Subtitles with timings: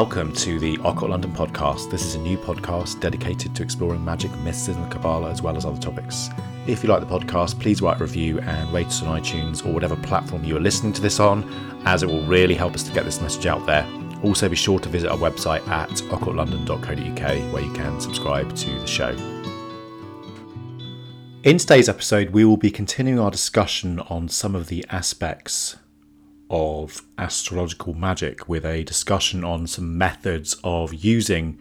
[0.00, 1.90] Welcome to the Occult London podcast.
[1.90, 5.56] This is a new podcast dedicated to exploring magic, mysticism, and the Kabbalah, as well
[5.56, 6.28] as other topics.
[6.66, 9.72] If you like the podcast, please write a review and rate us on iTunes or
[9.72, 11.50] whatever platform you are listening to this on,
[11.86, 13.88] as it will really help us to get this message out there.
[14.22, 18.86] Also, be sure to visit our website at occultlondon.co.uk where you can subscribe to the
[18.86, 19.16] show.
[21.42, 25.76] In today's episode, we will be continuing our discussion on some of the aspects
[26.50, 31.58] of astrological magic with a discussion on some methods of using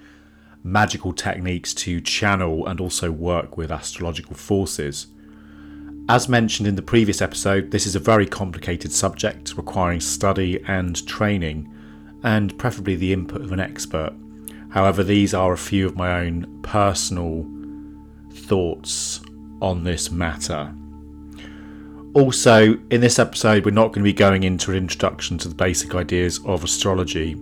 [0.63, 5.07] magical techniques to channel and also work with astrological forces.
[6.07, 11.05] As mentioned in the previous episode, this is a very complicated subject requiring study and
[11.07, 11.71] training,
[12.23, 14.13] and preferably the input of an expert.
[14.69, 17.45] However, these are a few of my own personal
[18.31, 19.21] thoughts
[19.61, 20.73] on this matter.
[22.15, 25.53] Also, in this episode, we're not going to be going into an introduction to the
[25.53, 27.35] basic ideas of astrology,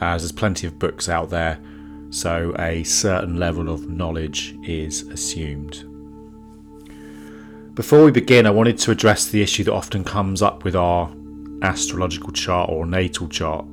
[0.00, 1.60] as there's plenty of books out there,
[2.08, 5.84] so a certain level of knowledge is assumed.
[7.74, 11.12] Before we begin, I wanted to address the issue that often comes up with our
[11.60, 13.66] astrological chart or natal chart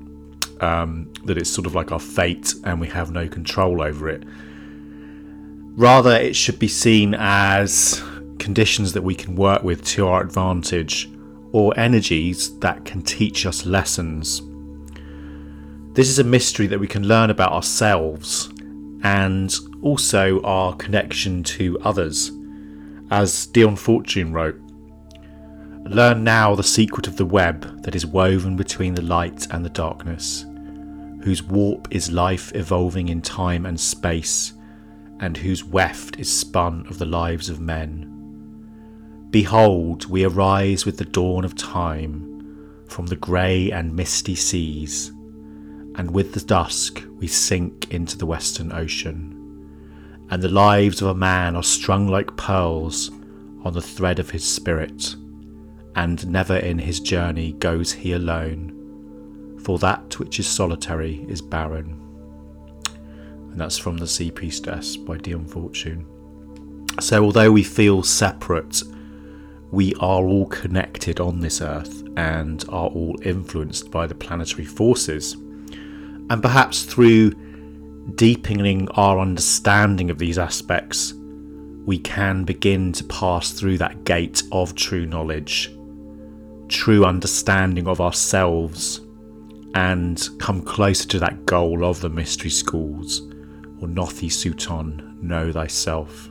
[0.59, 4.25] um, that it's sort of like our fate and we have no control over it.
[5.77, 8.03] Rather, it should be seen as
[8.39, 11.09] conditions that we can work with to our advantage,
[11.52, 14.41] or energies that can teach us lessons.
[15.93, 18.49] This is a mystery that we can learn about ourselves
[19.03, 22.31] and also our connection to others.
[23.09, 24.59] As Dion Fortune wrote,
[25.85, 29.69] Learn now the secret of the web that is woven between the light and the
[29.69, 30.45] darkness,
[31.23, 34.53] whose warp is life evolving in time and space,
[35.19, 38.16] and whose weft is spun of the lives of men.
[39.30, 45.10] Behold, we arise with the dawn of time from the grey and misty seas,
[45.95, 49.33] and with the dusk we sink into the western ocean.
[50.30, 53.11] And the lives of a man are strung like pearls
[53.64, 55.16] on the thread of his spirit,
[55.95, 61.99] and never in his journey goes he alone, for that which is solitary is barren.
[63.52, 66.05] And that's from The Sea Priestess by Dion Fortune.
[67.02, 68.83] So, although we feel separate
[69.72, 75.33] we are all connected on this earth and are all influenced by the planetary forces.
[76.30, 77.32] And perhaps through
[78.16, 81.14] deepening our understanding of these aspects,
[81.86, 85.73] we can begin to pass through that gate of true knowledge,
[86.70, 89.02] true understanding of ourselves,
[89.73, 93.22] and come closer to that goal of the mystery schools,
[93.82, 96.30] or Gnothi Seauton, know thyself.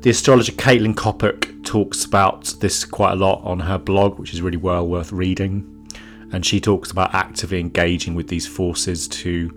[0.00, 4.40] The astrologer Kaitlin Coppock talks about this quite a lot on her blog, which is
[4.40, 5.90] really well worth reading.
[6.32, 9.54] And she talks about actively engaging with these forces to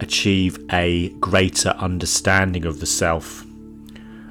[0.00, 3.44] achieve a greater understanding of the self.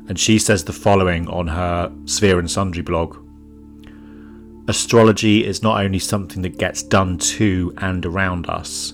[0.09, 3.15] And she says the following on her Sphere and Sundry blog
[4.67, 8.93] Astrology is not only something that gets done to and around us,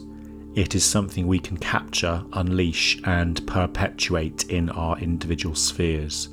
[0.53, 6.29] it is something we can capture, unleash, and perpetuate in our individual spheres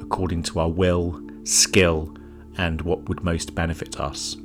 [0.00, 2.14] according to our will, skill,
[2.56, 4.36] and what would most benefit us.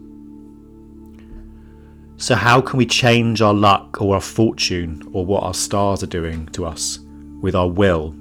[2.17, 6.07] So, how can we change our luck or our fortune or what our stars are
[6.07, 6.99] doing to us
[7.41, 8.13] with our will?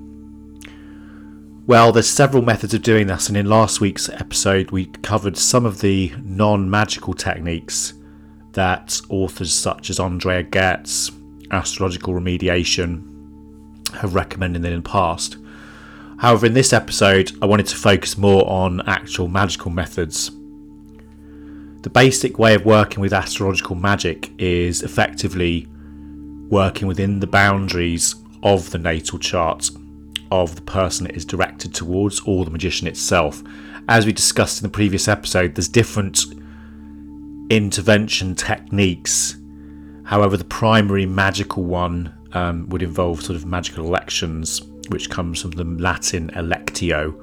[1.67, 5.67] Well, there's several methods of doing this, and in last week's episode, we covered some
[5.67, 7.95] of the non magical techniques
[8.53, 11.11] that authors such as Andrea Gehrz,
[11.51, 13.05] Astrological Remediation,
[13.97, 15.39] have recommended in the past.
[16.19, 20.33] However, in this episode, I wanted to focus more on actual magical methods.
[21.83, 25.69] The basic way of working with astrological magic is effectively
[26.49, 29.71] working within the boundaries of the natal chart
[30.33, 33.43] of the person it is directed towards or the magician itself.
[33.89, 36.25] As we discussed in the previous episode, there's different
[37.49, 39.37] intervention techniques.
[40.03, 45.53] However, the primary magical one um, would involve sort of magical elections which comes from
[45.53, 47.15] the Latin electio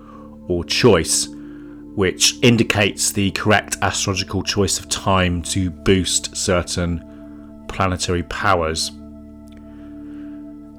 [0.47, 1.27] or choice,
[1.95, 8.91] which indicates the correct astrological choice of time to boost certain planetary powers.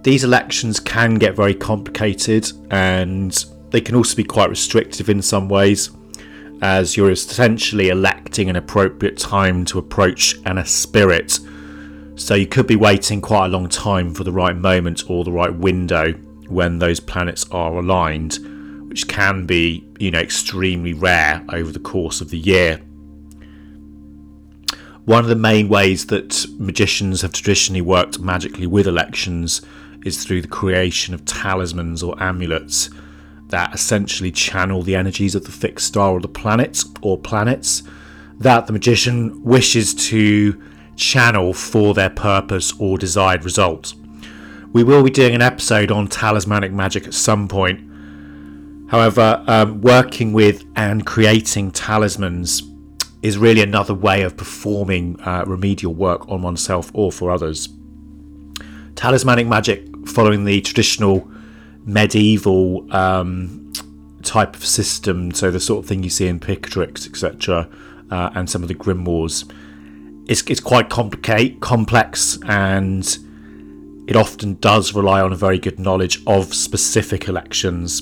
[0.03, 5.49] These elections can get very complicated and they can also be quite restrictive in some
[5.49, 5.91] ways,
[6.63, 11.41] as you're essentially electing an appropriate time to approach an spirit.
[12.15, 15.33] So you could be waiting quite a long time for the right moment or the
[15.33, 16.15] right window
[16.49, 18.39] when those planets are aligned,
[18.89, 22.81] which can be, you know, extremely rare over the course of the year.
[25.05, 29.63] One of the main ways that magicians have traditionally worked magically with elections
[30.05, 32.91] is through the creation of talismans or amulets
[33.49, 37.83] that essentially channel the energies of the fixed star or the planet or planets
[38.39, 40.61] that the magician wishes to
[40.97, 43.95] channel for their purpose or desired result.
[44.73, 47.81] We will be doing an episode on talismanic magic at some point.
[48.91, 52.63] However, um, working with and creating talismans
[53.23, 57.69] is really another way of performing uh, remedial work on oneself or for others.
[58.95, 61.29] Talismanic magic, following the traditional
[61.85, 63.73] medieval um,
[64.23, 67.69] type of system, so the sort of thing you see in Picatrix, etc.,
[68.11, 69.51] uh, and some of the grimoires,
[70.29, 73.19] it's, it's quite complicate, complex, and
[74.07, 78.01] it often does rely on a very good knowledge of specific elections.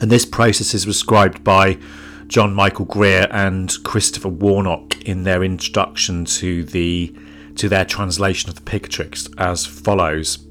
[0.00, 1.78] And this process is described by
[2.26, 7.14] John Michael Greer and Christopher Warnock in their introduction to the
[7.54, 10.44] to their translation of the Picatrix as follows.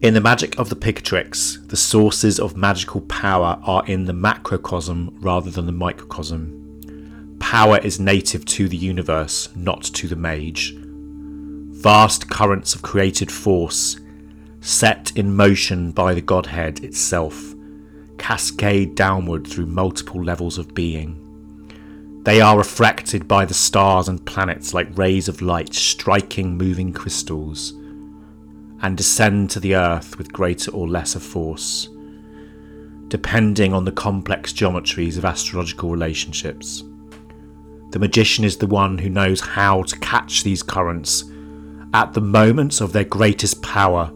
[0.00, 5.16] In the magic of the Picatrix, the sources of magical power are in the macrocosm
[5.20, 7.36] rather than the microcosm.
[7.40, 10.76] Power is native to the universe, not to the mage.
[11.80, 14.00] Vast currents of created force,
[14.60, 17.54] set in motion by the Godhead itself,
[18.18, 22.20] cascade downward through multiple levels of being.
[22.24, 27.70] They are refracted by the stars and planets like rays of light striking moving crystals,
[28.82, 31.88] and descend to the earth with greater or lesser force,
[33.06, 36.82] depending on the complex geometries of astrological relationships.
[37.92, 41.22] The magician is the one who knows how to catch these currents
[41.94, 44.12] at the moments of their greatest power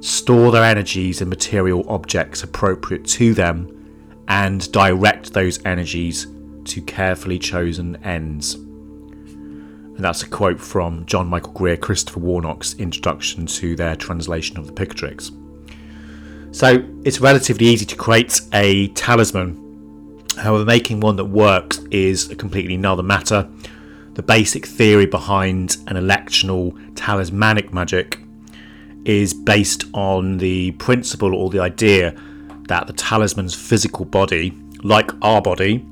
[0.00, 3.74] store their energies in material objects appropriate to them,
[4.28, 6.26] and direct those energies
[6.64, 8.54] to carefully chosen ends.
[8.54, 14.66] And that's a quote from John Michael Greer, Christopher Warnock's introduction to their translation of
[14.66, 15.34] the Picatrix.
[16.54, 19.64] So it's relatively easy to create a talisman.
[20.36, 23.48] However, making one that works is a completely another matter.
[24.18, 28.18] The basic theory behind an electional talismanic magic
[29.04, 32.20] is based on the principle or the idea
[32.66, 35.86] that the talisman's physical body, like our body,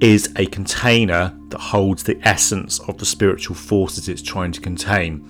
[0.00, 5.24] is a container that holds the essence of the spiritual forces it's trying to contain.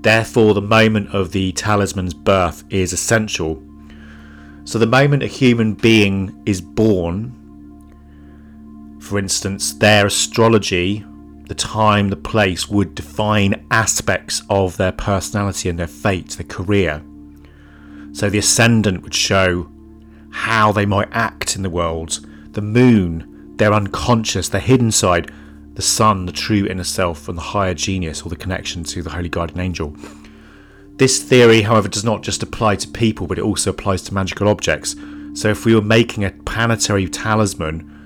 [0.00, 3.62] Therefore, the moment of the talisman's birth is essential.
[4.64, 7.36] So, the moment a human being is born,
[9.02, 11.04] for instance, their astrology
[11.50, 17.02] the time, the place would define aspects of their personality and their fate, their career.
[18.12, 19.68] So the ascendant would show
[20.30, 25.32] how they might act in the world, the moon, their unconscious, their hidden side,
[25.74, 29.10] the sun, the true inner self, and the higher genius or the connection to the
[29.10, 29.96] holy guardian angel.
[30.98, 34.46] This theory, however, does not just apply to people, but it also applies to magical
[34.46, 34.94] objects.
[35.34, 37.99] So if we were making a planetary talisman,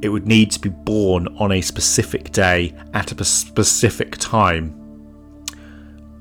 [0.00, 4.74] it would need to be born on a specific day at a specific time,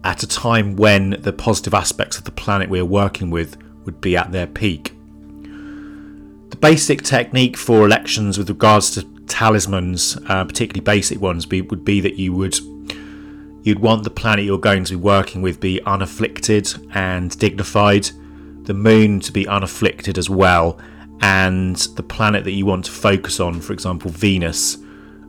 [0.03, 4.01] at a time when the positive aspects of the planet we are working with would
[4.01, 4.93] be at their peak.
[6.49, 11.85] The basic technique for elections with regards to talismans, uh, particularly basic ones, be, would
[11.85, 12.57] be that you would
[13.63, 18.09] you'd want the planet you're going to be working with be unafflicted and dignified,
[18.63, 20.79] the moon to be unafflicted as well,
[21.21, 24.77] and the planet that you want to focus on, for example, Venus,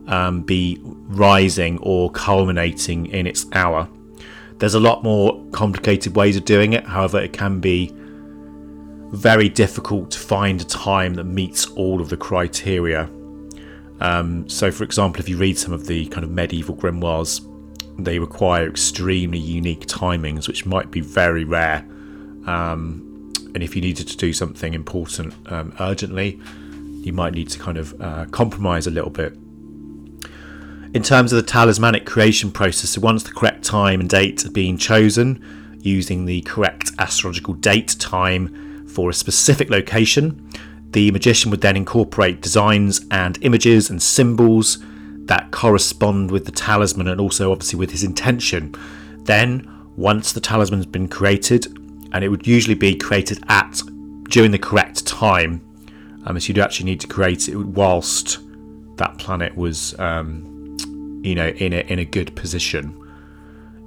[0.07, 3.87] um, be rising or culminating in its hour.
[4.57, 7.93] There's a lot more complicated ways of doing it, however, it can be
[9.11, 13.09] very difficult to find a time that meets all of the criteria.
[14.01, 17.45] Um, so, for example, if you read some of the kind of medieval grimoires,
[17.97, 21.85] they require extremely unique timings, which might be very rare.
[22.45, 23.08] Um,
[23.53, 26.39] and if you needed to do something important um, urgently,
[27.01, 29.33] you might need to kind of uh, compromise a little bit.
[30.93, 34.53] In terms of the talismanic creation process, so once the correct time and date have
[34.53, 35.43] been chosen,
[35.81, 40.49] using the correct astrological date time for a specific location,
[40.91, 44.79] the magician would then incorporate designs and images and symbols
[45.25, 48.73] that correspond with the talisman and also obviously with his intention.
[49.25, 51.67] Then, once the talisman's been created,
[52.11, 53.81] and it would usually be created at
[54.29, 55.61] during the correct time.
[56.25, 58.39] Um, so you'd actually need to create it whilst
[58.97, 60.77] that planet was, um,
[61.23, 62.95] you know, in a in a good position.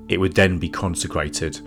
[0.09, 1.61] It would then be consecrated,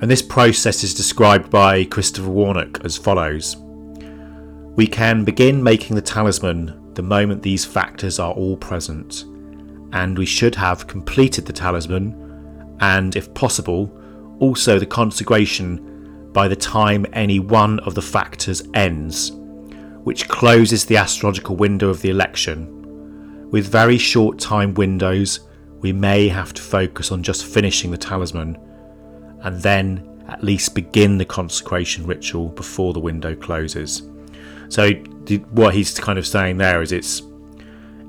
[0.00, 3.56] and this process is described by Christopher Warnock as follows:
[4.76, 9.24] We can begin making the talisman the moment these factors are all present,
[9.92, 13.90] and we should have completed the talisman, and if possible,
[14.38, 15.91] also the consecration
[16.32, 19.32] by the time any one of the factors ends,
[20.04, 23.50] which closes the astrological window of the election.
[23.50, 25.40] With very short time windows,
[25.80, 28.56] we may have to focus on just finishing the talisman
[29.42, 34.02] and then at least begin the consecration ritual before the window closes.
[34.68, 34.92] So,
[35.50, 37.22] what he's kind of saying there is it's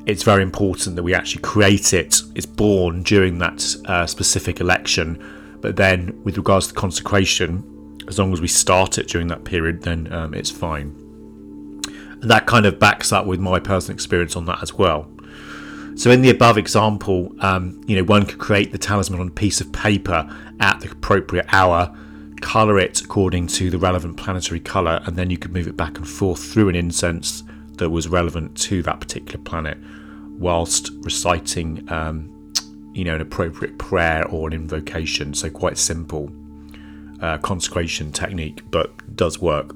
[0.06, 2.22] it's very important that we actually create it.
[2.36, 7.64] It's born during that uh, specific election, but then with regards to consecration,
[8.08, 11.00] as long as we start it during that period, then um, it's fine.
[12.22, 15.10] And that kind of backs up with my personal experience on that as well.
[15.96, 19.32] So in the above example, um, you know, one could create the talisman on a
[19.32, 20.28] piece of paper
[20.60, 21.96] at the appropriate hour,
[22.42, 25.98] color it according to the relevant planetary color, and then you could move it back
[25.98, 27.44] and forth through an incense
[27.78, 29.78] that was relevant to that particular planet,
[30.40, 32.54] whilst reciting, um,
[32.94, 35.34] you know, an appropriate prayer or an invocation.
[35.34, 36.32] So quite simple
[37.24, 39.74] uh, consecration technique, but does work.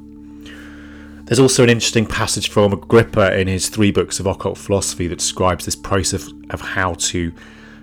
[1.23, 5.19] There's also an interesting passage from Agrippa in his three books of occult philosophy that
[5.19, 7.33] describes this process of how to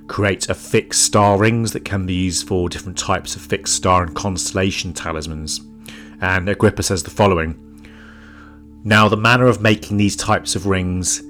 [0.06, 4.02] create a fixed star rings that can be used for different types of fixed star
[4.02, 5.62] and constellation talismans.
[6.20, 7.58] And Agrippa says the following
[8.84, 11.22] Now, the manner of making these types of rings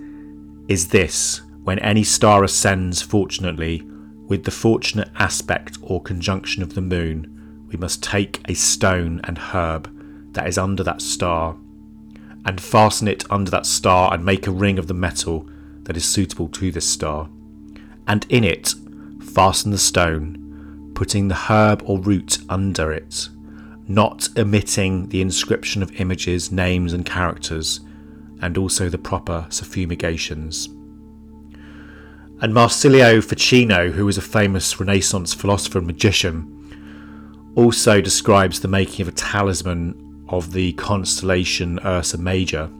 [0.68, 3.82] is this when any star ascends fortunately,
[4.26, 7.33] with the fortunate aspect or conjunction of the moon,
[7.74, 9.90] we must take a stone and herb
[10.32, 11.56] that is under that star
[12.44, 15.48] and fasten it under that star and make a ring of the metal
[15.82, 17.28] that is suitable to this star.
[18.06, 18.74] And in it,
[19.20, 23.28] fasten the stone, putting the herb or root under it,
[23.88, 27.80] not omitting the inscription of images, names, and characters,
[28.40, 30.68] and also the proper suffumigations.
[32.40, 36.54] And Marsilio Ficino, who was a famous Renaissance philosopher and magician,
[37.54, 42.70] also describes the making of a talisman of the constellation Ursa Major.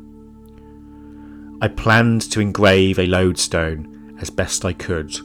[1.61, 5.17] I planned to engrave a lodestone as best I could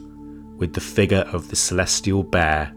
[0.58, 2.72] with the figure of the celestial bear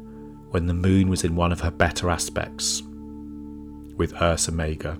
[0.50, 2.82] when the moon was in one of her better aspects,
[3.98, 4.98] with Ursa Major.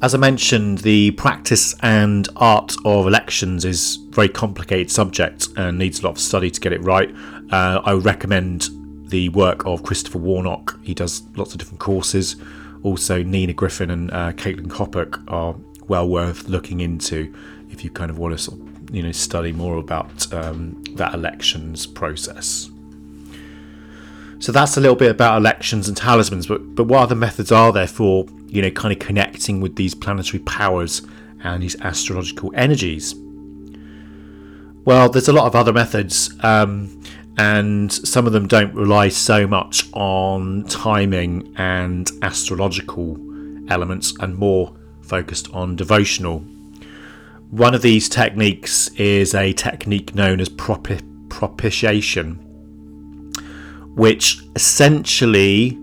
[0.00, 5.76] As I mentioned, the practice and art of elections is a very complicated subject and
[5.76, 7.12] needs a lot of study to get it right.
[7.50, 8.68] Uh, I recommend
[9.08, 10.78] the work of Christopher Warnock.
[10.82, 12.36] He does lots of different courses.
[12.82, 15.56] Also, Nina Gryphon and uh, Kaitlin Coppock are
[15.88, 17.34] well worth looking into
[17.70, 21.14] if you kind of want to sort of, you know study more about um, that
[21.14, 22.70] elections process.
[24.40, 27.72] So that's a little bit about elections and talismans, but but what other methods are
[27.72, 31.02] there for you know kind of connecting with these planetary powers
[31.42, 33.14] and these astrological energies?
[34.84, 36.32] Well, there's a lot of other methods.
[36.42, 37.02] Um,
[37.38, 43.16] and some of them don't rely so much on timing and astrological
[43.70, 46.40] elements and more focused on devotional.
[47.50, 52.34] One of these techniques is a technique known as propi- propitiation,
[53.94, 55.78] which essentially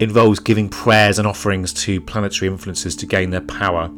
[0.00, 3.90] involves giving prayers and offerings to planetary influences to gain their power.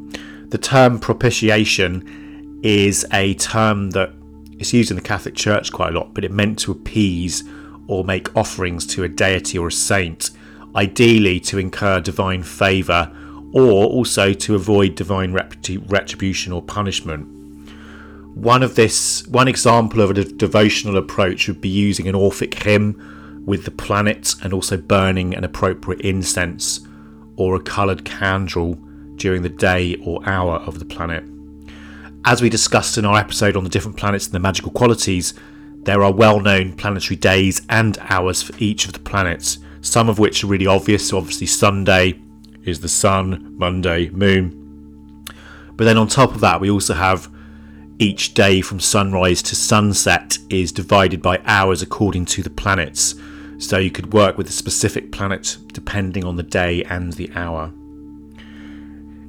[0.49, 4.13] The term propitiation is a term that
[4.61, 7.45] it's used in the Catholic Church quite a lot, but it meant to appease
[7.87, 10.31] or make offerings to a deity or a saint,
[10.77, 13.11] ideally to incur divine favour
[13.53, 17.27] or also to avoid divine retribution or punishment.
[18.37, 23.43] One of this, one example of a devotional approach would be using an Orphic hymn
[23.47, 26.87] with the planet and also burning an appropriate incense
[27.37, 28.75] or a coloured candle
[29.17, 31.25] during the day or hour of the planet.
[32.25, 35.33] As we discussed in our episode on the different planets and the magical qualities,
[35.85, 40.19] there are well known planetary days and hours for each of the planets, some of
[40.19, 41.09] which are really obvious.
[41.09, 42.21] So, obviously, Sunday
[42.65, 45.25] is the sun, Monday, moon.
[45.77, 47.33] But then on top of that, we also have
[47.99, 53.15] each day from sunrise to sunset is divided by hours according to the planets.
[53.57, 57.73] So, you could work with a specific planet depending on the day and the hour.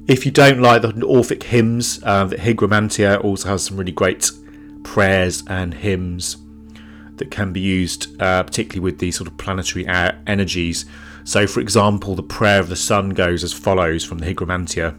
[0.08, 4.32] If you don't like the Orphic hymns, uh, the Hygromanteia also has some really great
[4.82, 6.38] prayers and hymns
[7.16, 10.86] that can be used, uh, particularly with these sort of planetary uh, energies.
[11.22, 14.96] So, for example, the prayer of the sun goes as follows from the Hygromanteia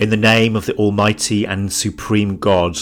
[0.00, 2.78] In the name of the Almighty and Supreme God,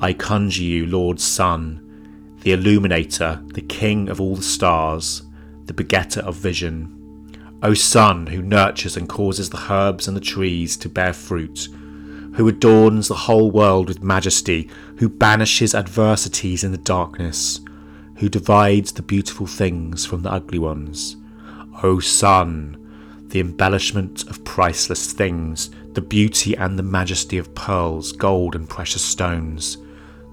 [0.00, 5.22] I conjure you, Lord Sun, the illuminator, the king of all the stars,
[5.66, 7.03] the begetter of vision
[7.64, 11.68] O Sun, who nurtures and causes the herbs and the trees to bear fruit,
[12.34, 14.68] who adorns the whole world with majesty,
[14.98, 17.62] who banishes adversities in the darkness,
[18.16, 21.16] who divides the beautiful things from the ugly ones.
[21.82, 22.76] O Sun,
[23.28, 29.02] the embellishment of priceless things, the beauty and the majesty of pearls, gold, and precious
[29.02, 29.78] stones,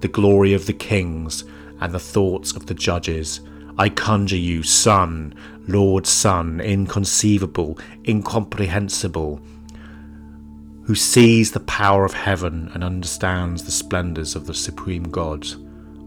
[0.01, 1.45] the glory of the kings,
[1.79, 3.39] and the thoughts of the judges.
[3.77, 5.33] I conjure you, Sun,
[5.67, 7.77] Lord Sun, inconceivable,
[8.07, 9.41] incomprehensible,
[10.83, 15.47] who sees the power of heaven and understands the splendours of the Supreme God,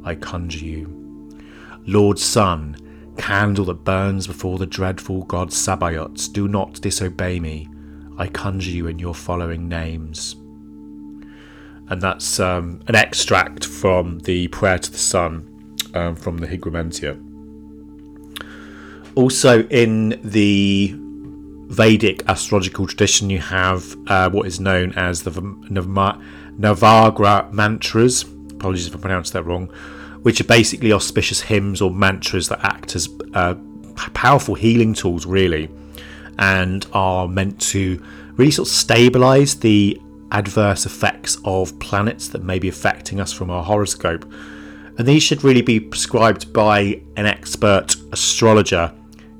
[0.04, 1.38] I conjure you.
[1.86, 2.76] Lord Sun,
[3.16, 7.68] candle that burns before the dreadful god Sabaoth, do not disobey me.
[8.18, 10.34] I conjure you in your following names.
[11.88, 17.23] And that's um, an extract from the Prayer to the Sun um, from the Hygromanteia.
[19.16, 20.94] Also, in the
[21.68, 25.30] Vedic astrological tradition, you have uh, what is known as the
[26.60, 28.24] Navagraha mantras.
[28.52, 29.66] Apologies if I pronounced that wrong.
[30.22, 33.54] Which are basically auspicious hymns or mantras that act as uh,
[34.14, 35.68] powerful healing tools, really,
[36.38, 38.02] and are meant to
[38.32, 40.00] really sort of stabilize the
[40.32, 44.24] adverse effects of planets that may be affecting us from our horoscope.
[44.98, 48.92] And these should really be prescribed by an expert astrologer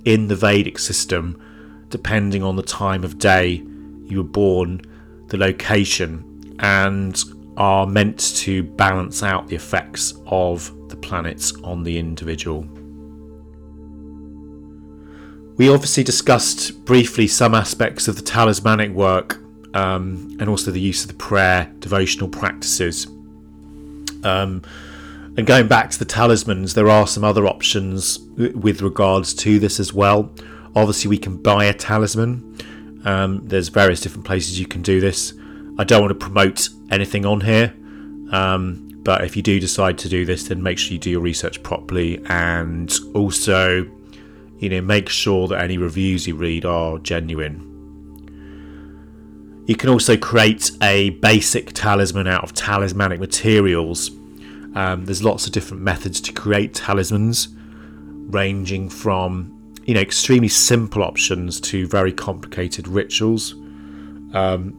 [0.05, 1.41] in the Vedic system,
[1.89, 3.63] depending on the time of day
[4.05, 4.81] you were born,
[5.29, 7.23] the location, and
[7.57, 12.63] are meant to balance out the effects of the planets on the individual.
[15.57, 19.39] We obviously discussed briefly some aspects of the talismanic work
[19.73, 23.07] um, and also the use of the prayer devotional practices.
[24.25, 24.63] Um,
[25.37, 29.81] and going back to the talismans, there are some other options with regards to this
[29.81, 30.33] as well.
[30.77, 32.57] Obviously, we can buy a talisman.
[33.05, 35.33] Um, there's various different places you can do this.
[35.77, 37.75] I don't want to promote anything on here,
[38.31, 41.21] um, but if you do decide to do this, then make sure you do your
[41.21, 43.91] research properly and also,
[44.59, 47.73] you know, make sure that any reviews you read are genuine.
[49.67, 54.11] You can also create a basic talisman out of talismanic materials
[54.75, 57.49] um, there's lots of different methods to create talismans,
[58.31, 59.51] ranging from
[59.85, 63.53] you know extremely simple options to very complicated rituals.
[64.33, 64.73] Um,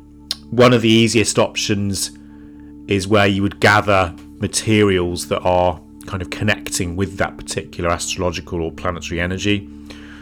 [0.51, 2.17] one of the easiest options
[2.87, 8.61] is where you would gather materials that are kind of connecting with that particular astrological
[8.61, 9.67] or planetary energy.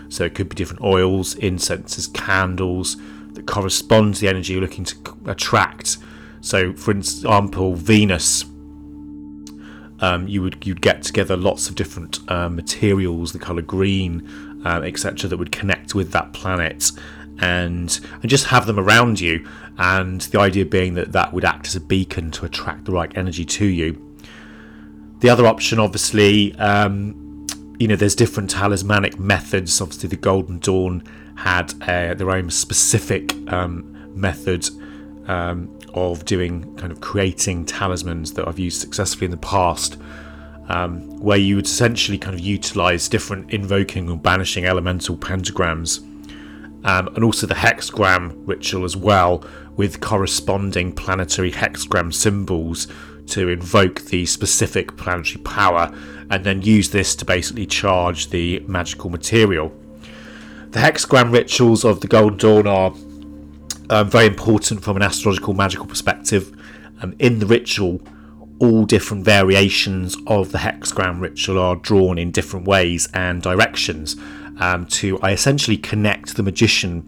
[0.09, 2.97] So it could be different oils, incenses, candles
[3.33, 5.97] that correspond to the energy you're looking to attract.
[6.41, 8.45] So, for example, Venus
[10.03, 14.81] um, you would you'd get together lots of different uh, materials, the color green, uh,
[14.83, 16.91] etc., that would connect with that planet,
[17.39, 19.47] and and just have them around you.
[19.77, 23.11] And the idea being that that would act as a beacon to attract the right
[23.15, 23.97] energy to you.
[25.19, 27.47] The other option, obviously, um,
[27.79, 29.79] you know, there's different talismanic methods.
[29.79, 31.01] Obviously, the Golden Dawn
[31.35, 34.69] had uh, their own specific um, method
[35.27, 39.97] um, of doing kind of creating talismans that I've used successfully in the past,
[40.69, 45.99] um, where you would essentially kind of utilize different invoking or banishing elemental pentagrams,
[46.85, 49.43] um, and also the hexagram ritual as well,
[49.75, 52.87] with corresponding planetary hexagram symbols
[53.27, 55.93] to invoke the specific planetary power,
[56.29, 59.71] and then use this to basically charge the magical material.
[60.71, 62.93] The hexagram rituals of the Golden Dawn are
[63.93, 66.51] um, very important from an astrological magical perspective.
[67.01, 68.01] Um, in the ritual,
[68.59, 74.15] all different variations of the hexagram ritual are drawn in different ways and directions
[74.59, 77.07] um, to I essentially connect the magician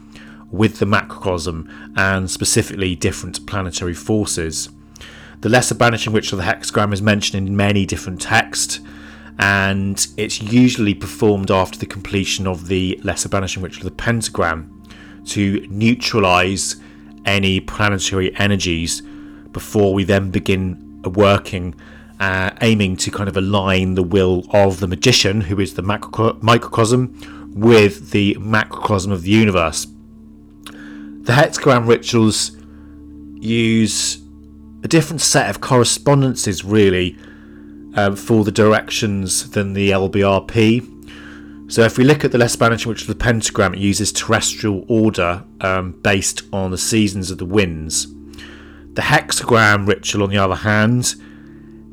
[0.51, 4.69] with the macrocosm and specifically different planetary forces.
[5.41, 8.79] The lesser banishing ritual of the hexagram is mentioned in many different texts,
[9.39, 14.74] and it's usually performed after the completion of the lesser banishing ritual of the pentagram
[15.25, 16.75] to neutralize
[17.25, 19.01] any planetary energies
[19.51, 21.75] before we then begin working,
[22.19, 27.53] uh, aiming to kind of align the will of the magician, who is the microcosm,
[27.55, 29.87] with the macrocosm of the universe.
[30.65, 32.51] The hexagram rituals
[33.39, 34.21] use
[34.83, 37.17] a different set of correspondences, really,
[37.95, 40.94] um, for the directions than the LBRP.
[41.67, 44.85] So if we look at the lesser banishing, which is the pentagram, it uses terrestrial
[44.87, 48.07] order um, based on the seasons of the winds.
[48.93, 51.15] The hexagram ritual, on the other hand,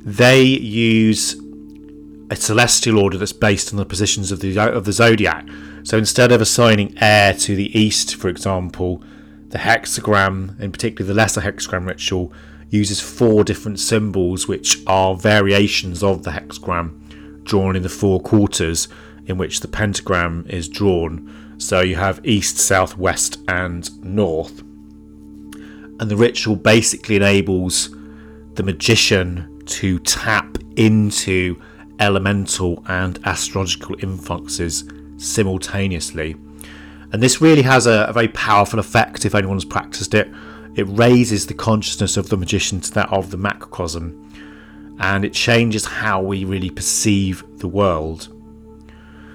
[0.04, 1.36] they use
[2.30, 5.46] a celestial order that's based on the positions of the of the zodiac.
[5.84, 9.02] So instead of assigning air to the east, for example,
[9.48, 12.32] the hexagram, in particular the lesser hexagram ritual,
[12.68, 18.88] uses four different symbols which are variations of the hexagram drawn in the four quarters
[19.26, 21.54] in which the pentagram is drawn.
[21.58, 24.60] So you have east, south, west, and north.
[24.60, 27.94] And the ritual basically enables
[28.54, 31.60] the magician to tap into
[32.00, 34.84] elemental and astrological influxes
[35.16, 36.36] simultaneously.
[37.12, 40.28] And this really has a, a, very powerful effect if anyone's practiced it.
[40.74, 45.84] It raises the consciousness of the magician to that of the macrocosm, and it changes
[45.84, 48.28] how we really perceive the world.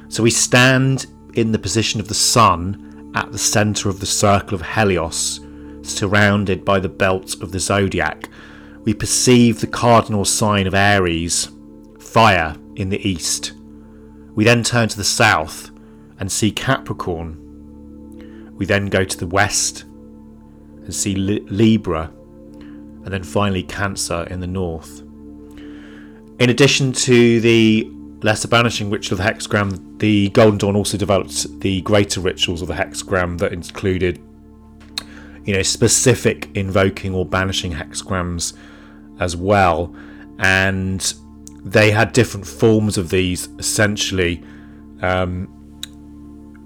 [0.10, 4.56] So we stand in the position of the sun at the centre of the circle
[4.56, 5.42] of Helios,
[5.82, 8.30] surrounded by the belt of the zodiac.
[8.84, 11.50] We perceive the cardinal sign of Aries,
[12.00, 13.54] fire, in the east.
[14.36, 15.72] We then turn to the south
[16.20, 18.56] and see Capricorn.
[18.56, 22.12] We then go to the west and see Libra,
[22.60, 25.02] and then finally Cancer in the north.
[26.40, 27.92] In addition to the
[28.22, 32.68] lesser banishing ritual of the hexagram, the Golden Dawn also developed the greater rituals of
[32.68, 34.20] the hexagram that included,
[35.44, 38.54] you know, specific invoking or banishing hexagrams
[39.20, 39.96] as well,
[40.40, 41.14] and
[41.64, 44.44] they had different forms of these essentially.
[45.02, 45.54] Um,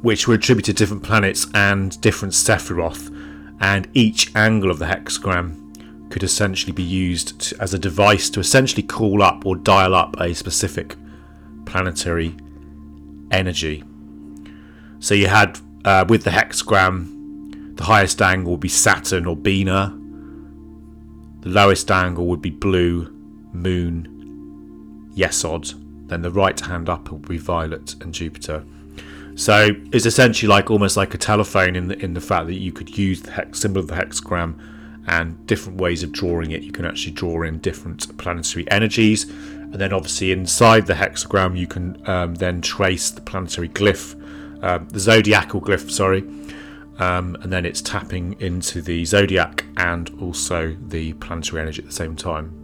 [0.02, 3.16] which were attributed to different planets and different Sephiroth,
[3.60, 8.40] and each angle of the hexagram could essentially be used to, as a device to
[8.40, 10.96] essentially call up or dial up a specific
[11.72, 12.36] planetary
[13.32, 13.84] energy.
[15.00, 19.98] So you had uh, with the hexagram, the highest angle would be Saturn or Binah,
[21.42, 23.06] the lowest angle would be Blue,
[23.54, 25.74] Moon, Yesod,
[26.08, 28.64] then the right hand up would be Violet and Jupiter.
[29.36, 32.74] So it's essentially like almost like a telephone in the in the fact that you
[32.74, 34.60] could use the hex symbol of the hexagram
[35.08, 36.64] and different ways of drawing it.
[36.64, 39.26] You can actually draw in different planetary energies,
[39.72, 44.16] and then obviously inside the hexagram you can um, then trace the planetary glyph,
[44.62, 45.90] uh, the zodiacal glyph.
[45.90, 46.24] Sorry.
[47.00, 51.94] Um, and then it's tapping into the zodiac and also the planetary energy at the
[51.94, 52.58] same time.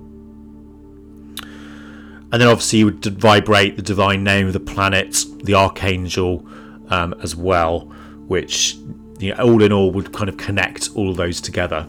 [2.31, 6.45] And then obviously you would vibrate the divine name of the planet, the archangel,
[6.89, 7.81] um, as well,
[8.27, 8.75] which
[9.19, 11.87] you know, all in all would kind of connect all of those together.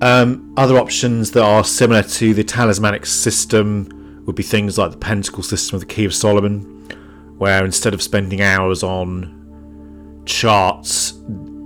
[0.00, 4.96] Um, other options that are similar to the talismanic system would be things like the
[4.96, 6.60] pentacle system of the Key of Solomon,
[7.38, 11.14] where instead of spending hours on charts,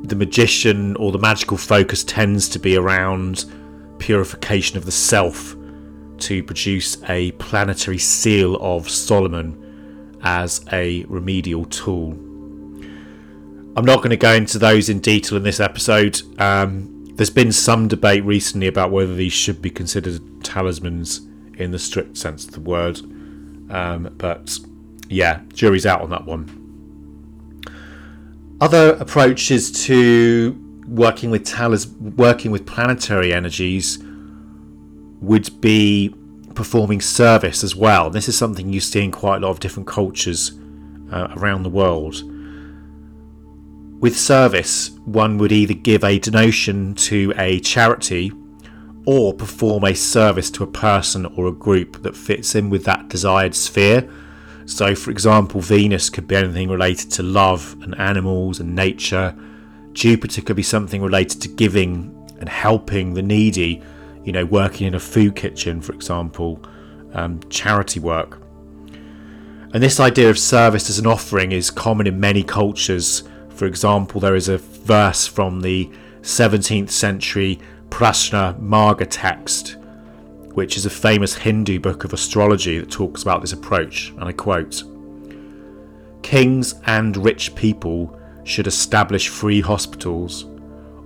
[0.05, 3.45] the magician or the magical focus tends to be around
[3.99, 5.55] purification of the self
[6.19, 12.13] to produce a planetary seal of Solomon as a remedial tool.
[13.75, 16.21] I'm not going to go into those in detail in this episode.
[16.39, 21.21] Um, there's been some debate recently about whether these should be considered talismans
[21.59, 22.99] in the strict sense of the word.
[23.71, 24.59] Um, but
[25.09, 26.59] yeah, jury's out on that one.
[28.61, 33.99] Other approaches to working with talis- working with planetary energies
[35.21, 36.15] would be
[36.55, 38.11] performing service as well.
[38.11, 40.53] This is something you see in quite a lot of different cultures
[41.11, 42.23] uh, around the world.
[44.03, 48.33] With service, one would either give a donation to a charity
[49.07, 53.09] or perform a service to a person or a group that fits in with that
[53.09, 54.07] desired sphere.
[54.67, 59.37] So, for example, Venus could be anything related to love and animals and nature.
[59.93, 63.83] Jupiter could be something related to giving and helping the needy
[64.25, 66.61] you know, working in a food kitchen, for example,
[67.15, 68.41] um, charity work.
[69.73, 73.25] And this idea of service as an offering is common in many cultures.
[73.63, 75.89] For example, there is a verse from the
[76.23, 79.77] 17th century Prashna Marga text,
[80.55, 84.09] which is a famous Hindu book of astrology that talks about this approach.
[84.17, 84.83] And I quote
[86.25, 90.47] Kings and rich people should establish free hospitals.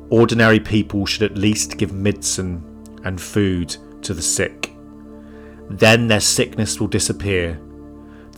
[0.08, 2.64] Ordinary people should at least give medicine
[3.04, 4.72] and food to the sick.
[5.68, 7.60] Then their sickness will disappear.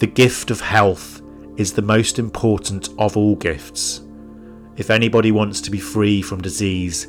[0.00, 1.22] The gift of health
[1.56, 4.02] is the most important of all gifts.
[4.78, 7.08] If anybody wants to be free from disease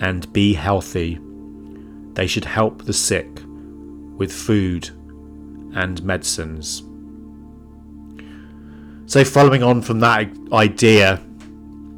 [0.00, 1.18] and be healthy,
[2.12, 3.28] they should help the sick
[4.16, 4.88] with food
[5.74, 6.84] and medicines.
[9.06, 11.20] So, following on from that idea,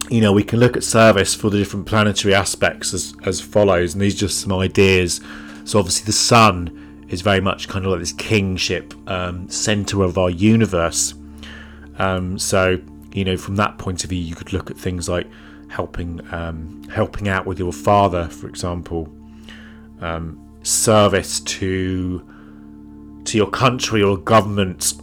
[0.09, 3.93] you know, we can look at service for the different planetary aspects as, as follows,
[3.93, 5.21] and these are just some ideas.
[5.65, 10.17] So, obviously, the sun is very much kind of like this kingship um, center of
[10.17, 11.13] our universe.
[11.99, 12.79] Um, so,
[13.15, 15.29] you know, from that point of view, you could look at things like
[15.69, 19.09] helping um, helping out with your father, for example,
[20.01, 22.29] um, service to
[23.25, 24.95] to your country or government,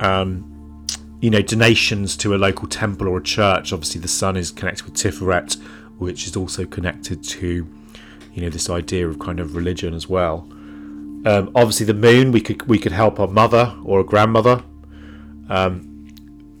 [0.00, 0.84] um,
[1.20, 3.72] you know, donations to a local temple or a church.
[3.72, 5.54] Obviously, the sun is connected with Tiferet,
[5.98, 7.66] which is also connected to,
[8.34, 10.48] you know, this idea of kind of religion as well.
[11.24, 14.64] Um, obviously, the moon we could we could help our mother or a grandmother.
[15.48, 15.95] Um,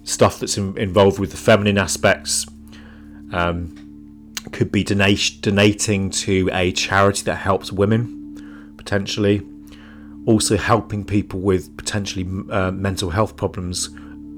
[0.06, 2.46] stuff that's in, involved with the feminine aspects.
[3.32, 3.82] Um,
[4.52, 9.46] could be donating to a charity that helps women, potentially.
[10.24, 13.90] Also, helping people with potentially uh, mental health problems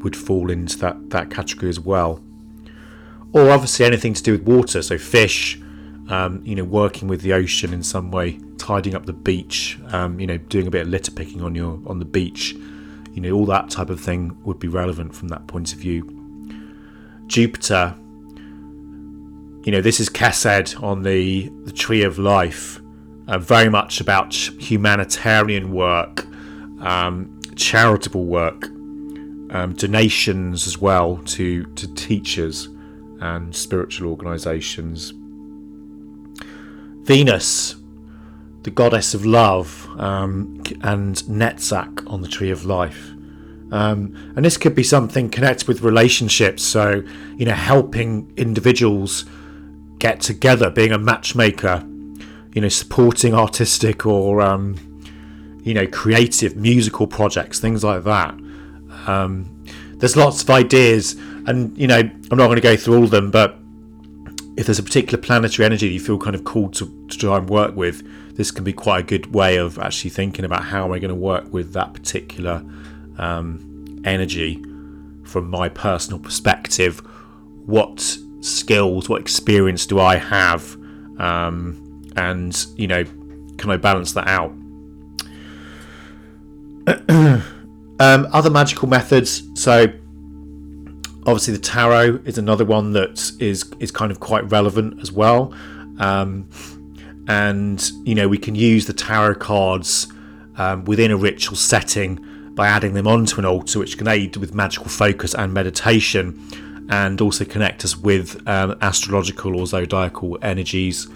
[0.03, 2.23] would fall into that, that category as well.
[3.33, 5.61] Or obviously anything to do with water, so fish,
[6.09, 10.19] um, you know, working with the ocean in some way, tidying up the beach, um,
[10.19, 12.57] you know, doing a bit of litter picking on your on the beach,
[13.19, 16.05] you know, all that type of thing would be relevant from that point of view.
[17.27, 17.97] Jupiter,
[19.65, 22.81] you know, this is Chesed on the the Tree of Life,
[23.27, 26.27] uh, very much about humanitarian work,
[26.81, 28.67] um, charitable work,
[29.51, 32.69] um, donations as well to to teachers
[33.21, 35.13] and spiritual organisations.
[37.03, 37.75] Venus,
[38.69, 43.13] the goddess of love, um, and Netzach on the Tree of Life.
[43.73, 46.63] Um, and this could be something connected with relationships.
[46.65, 47.03] So,
[47.39, 49.25] you know, helping individuals
[49.99, 51.83] get together, being a matchmaker,
[52.53, 54.77] you know, supporting artistic or, um,
[55.63, 58.35] you know, creative musical projects, things like that.
[59.07, 61.15] Um, there's lots of ideas,
[61.47, 63.57] and, you know, I'm not going to go through all of them, but
[64.59, 67.49] if there's a particular planetary energy you feel kind of called to, to try and
[67.49, 68.03] work with,
[68.39, 71.09] this can be quite a good way of actually thinking about how am I going
[71.09, 72.65] to work with that particular
[73.19, 74.63] um, energy
[75.25, 77.01] from my personal perspective.
[77.67, 80.77] What skills, what experience do I have?
[81.19, 83.03] Um, and, you know,
[83.57, 84.53] can I balance that out?
[87.99, 89.51] um, other magical methods.
[89.61, 89.93] So,
[91.27, 95.53] obviously, the tarot is another one that is is kind of quite relevant as well.
[95.99, 96.49] Um,
[97.29, 100.09] and you know we can use the tarot cards
[100.57, 102.19] um, within a ritual setting
[102.55, 106.43] by adding them onto an altar which can aid with magical focus and meditation
[106.91, 111.07] and also connect us with um, astrological or zodiacal energies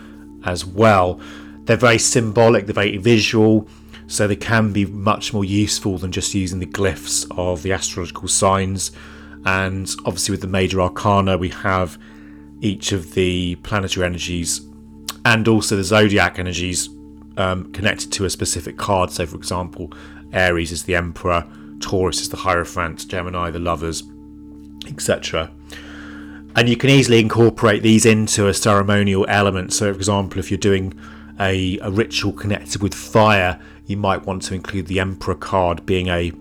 [0.44, 1.18] as well.
[1.64, 3.66] They're very symbolic they're very visual
[4.06, 8.28] so they can be much more useful than just using the glyphs of the astrological
[8.28, 8.92] signs.
[9.46, 11.98] And obviously with the major arcana we have
[12.60, 14.60] each of the planetary energies
[15.24, 16.88] and also the zodiac energies
[17.36, 19.10] um, connected to a specific card.
[19.10, 19.92] So, for example,
[20.32, 21.46] Aries is the Emperor,
[21.80, 24.02] Taurus is the Hierophant, Gemini the Lovers,
[24.86, 25.50] etc.
[26.54, 29.72] And you can easily incorporate these into a ceremonial element.
[29.72, 30.98] So, for example, if you're doing
[31.40, 36.08] a, a ritual connected with fire, you might want to include the Emperor card being
[36.08, 36.32] a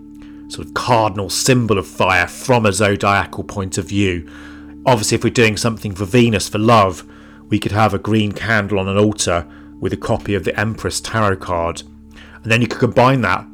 [0.48, 4.28] sort of cardinal symbol of fire from a zodiacal point of view.
[4.84, 7.08] Obviously, if we're doing something for Venus, for love,
[7.52, 9.46] we could have a green candle on an altar
[9.78, 11.82] with a copy of the Empress Tarot card.
[12.42, 13.46] And then you could combine that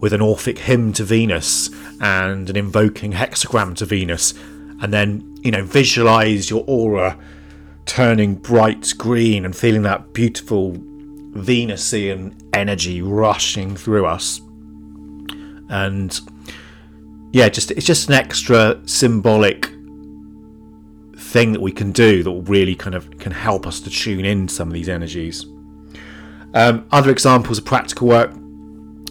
[0.00, 4.34] with an Orphic hymn to Venus and an invoking hexagram to Venus.
[4.82, 7.16] And then, you know, visualize your aura
[7.86, 14.40] turning bright green and feeling that beautiful Venusian energy rushing through us.
[15.68, 16.20] And
[17.32, 19.70] yeah, just it's just an extra symbolic
[21.34, 24.24] thing that we can do that will really kind of can help us to tune
[24.24, 25.44] in some of these energies.
[26.54, 28.30] Um, other examples of practical work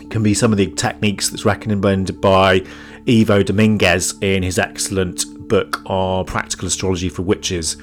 [0.09, 2.65] can be some of the techniques that's recommended by
[3.05, 7.75] Ivo Dominguez in his excellent book on practical astrology for witches.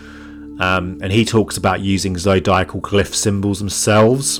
[0.59, 4.39] Um, and he talks about using zodiacal glyph symbols themselves,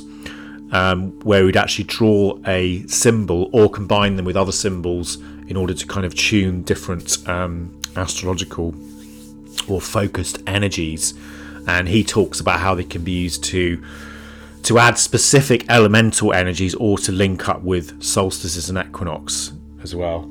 [0.71, 5.75] um, where we'd actually draw a symbol or combine them with other symbols in order
[5.75, 8.73] to kind of tune different um, astrological
[9.67, 11.13] or focused energies,
[11.67, 13.83] and he talks about how they can be used to
[14.63, 20.23] to add specific elemental energies or to link up with solstices and equinox as well.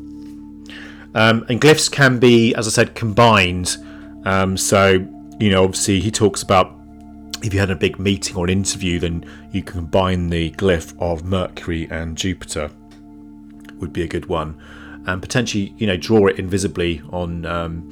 [1.14, 3.76] Um, and glyphs can be, as I said, combined.
[4.24, 5.04] Um, so,
[5.40, 6.76] you know, obviously, he talks about
[7.42, 10.94] if you had a big meeting or an interview, then you can combine the glyph
[11.00, 12.70] of Mercury and Jupiter,
[13.78, 14.60] would be a good one.
[15.06, 17.46] And potentially, you know, draw it invisibly on.
[17.46, 17.90] Um,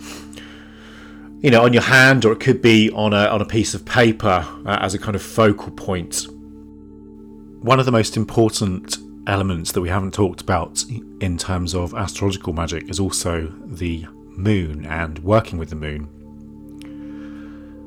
[1.40, 3.84] you know, on your hand, or it could be on a on a piece of
[3.84, 6.26] paper uh, as a kind of focal point.
[7.62, 10.82] One of the most important elements that we haven't talked about
[11.20, 16.08] in terms of astrological magic is also the moon and working with the moon.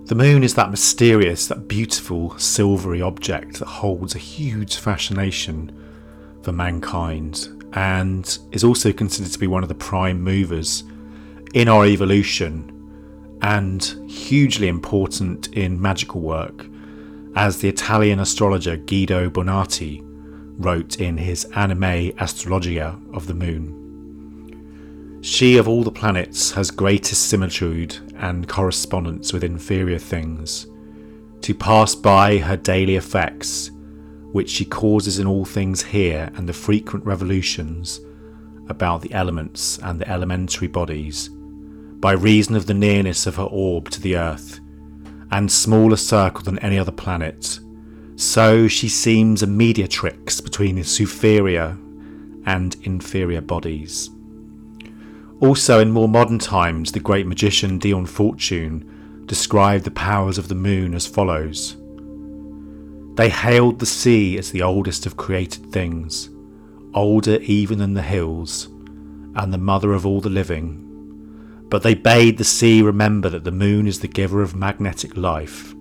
[0.05, 5.71] The moon is that mysterious, that beautiful silvery object that holds a huge fascination
[6.43, 10.83] for mankind and is also considered to be one of the prime movers
[11.53, 12.70] in our evolution
[13.41, 16.67] and hugely important in magical work,
[17.35, 20.01] as the Italian astrologer Guido Bonatti
[20.57, 23.77] wrote in his Anima Astrologia of the Moon.
[25.21, 30.67] She of all the planets has greatest similitude and correspondence with inferior things,
[31.41, 33.71] to pass by her daily effects,
[34.31, 38.01] which she causes in all things here and the frequent revolutions
[38.67, 41.29] about the elements and the elementary bodies
[42.01, 44.59] by reason of the nearness of her orb to the earth,
[45.29, 47.59] and smaller circle than any other planet.
[48.15, 51.77] So she seems a mediatrix between the superior
[52.45, 54.09] and inferior bodies.
[55.39, 60.55] Also, in more modern times, the great magician Dion Fortune described the powers of the
[60.55, 61.77] moon as follows
[63.15, 66.29] They hailed the sea as the oldest of created things,
[66.95, 68.65] older even than the hills,
[69.35, 70.90] and the mother of all the living
[71.71, 75.71] but they bade the sea remember that the moon is the giver of magnetic life,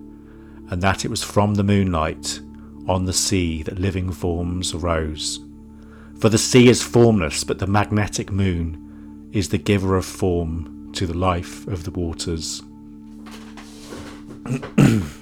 [0.69, 2.39] and that it was from the moonlight
[2.87, 5.41] on the sea that living forms arose.
[6.17, 11.05] For the sea is formless, but the magnetic moon is the giver of form to
[11.05, 12.63] the life of the waters.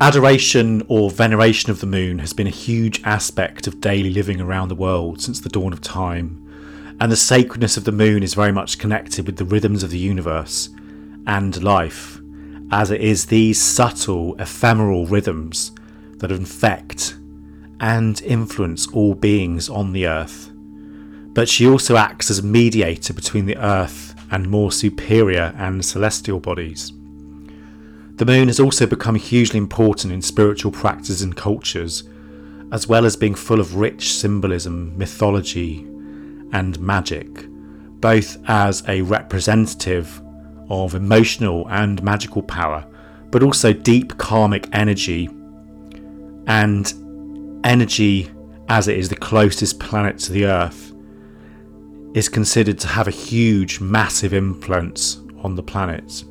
[0.00, 4.68] Adoration or veneration of the moon has been a huge aspect of daily living around
[4.68, 8.50] the world since the dawn of time, and the sacredness of the moon is very
[8.50, 10.70] much connected with the rhythms of the universe
[11.28, 12.20] and life,
[12.72, 15.70] as it is these subtle, ephemeral rhythms
[16.18, 17.16] that infect
[17.78, 20.50] and influence all beings on the earth.
[21.34, 26.40] But she also acts as a mediator between the earth and more superior and celestial
[26.40, 26.92] bodies.
[28.16, 32.04] The moon has also become hugely important in spiritual practices and cultures,
[32.70, 35.80] as well as being full of rich symbolism, mythology,
[36.52, 37.26] and magic,
[38.00, 40.22] both as a representative
[40.70, 42.86] of emotional and magical power,
[43.30, 45.28] but also deep karmic energy
[46.46, 46.94] and
[47.64, 48.30] energy
[48.68, 50.92] as it is the closest planet to the Earth,
[52.14, 56.24] is considered to have a huge, massive influence on the planet.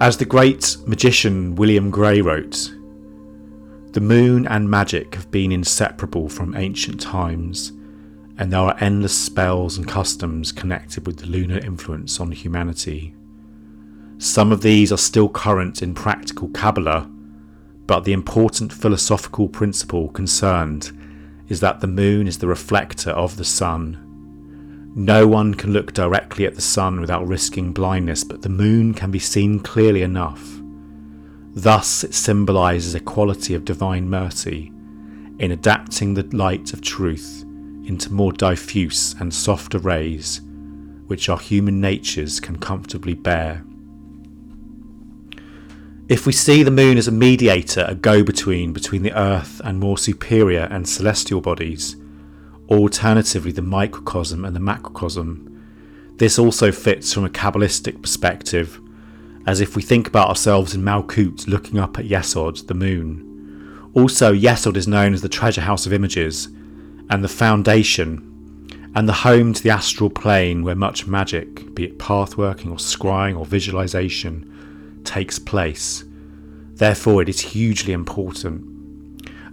[0.00, 2.74] As the great magician William Gray wrote,
[3.92, 7.70] the moon and magic have been inseparable from ancient times,
[8.36, 13.14] and there are endless spells and customs connected with the lunar influence on humanity.
[14.18, 17.08] Some of these are still current in practical Kabbalah,
[17.86, 20.90] but the important philosophical principle concerned
[21.48, 24.03] is that the moon is the reflector of the sun
[24.94, 29.10] no one can look directly at the sun without risking blindness, but the moon can
[29.10, 30.60] be seen clearly enough.
[31.52, 34.72] Thus, it symbolises a quality of divine mercy
[35.38, 37.44] in adapting the light of truth
[37.86, 40.40] into more diffuse and softer rays,
[41.06, 43.64] which our human natures can comfortably bear.
[46.08, 49.80] If we see the moon as a mediator, a go between between the earth and
[49.80, 51.96] more superior and celestial bodies,
[52.78, 55.50] alternatively the microcosm and the macrocosm.
[56.16, 58.80] This also fits from a Kabbalistic perspective,
[59.46, 63.90] as if we think about ourselves in Malkuth looking up at Yesod, the moon.
[63.94, 66.48] Also, Yesod is known as the treasure house of images,
[67.10, 68.30] and the foundation,
[68.94, 73.38] and the home to the astral plane where much magic, be it pathworking or scrying
[73.38, 76.04] or visualization, takes place.
[76.74, 78.73] Therefore, it is hugely important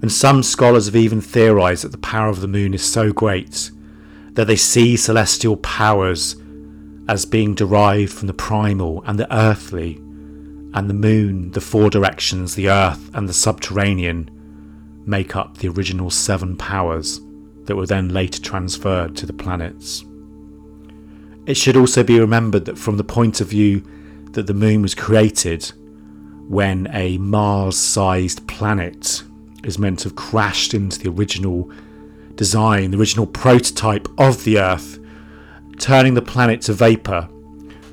[0.02, 3.72] and some scholars have even theorized that the power of the moon is so great
[4.34, 6.36] that they see celestial powers
[7.08, 9.96] as being derived from the primal and the earthly,
[10.74, 14.30] and the moon, the four directions, the earth, and the subterranean
[15.06, 17.20] make up the original seven powers
[17.66, 20.06] that were then later transferred to the planets.
[21.46, 23.84] It should also be remembered that from the point of view
[24.32, 25.72] that the moon was created
[26.48, 29.24] when a Mars sized planet
[29.64, 31.72] is meant to have crashed into the original
[32.36, 35.00] design, the original prototype of the Earth,
[35.78, 37.30] turning the planet to vapour.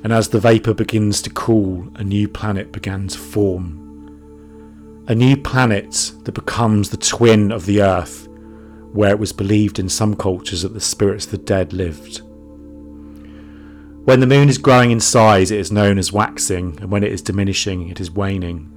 [0.03, 5.05] And as the vapour begins to cool, a new planet began to form.
[5.07, 8.27] A new planet that becomes the twin of the Earth,
[8.93, 12.21] where it was believed in some cultures that the spirits of the dead lived.
[14.05, 17.11] When the moon is growing in size, it is known as waxing, and when it
[17.11, 18.71] is diminishing, it is waning.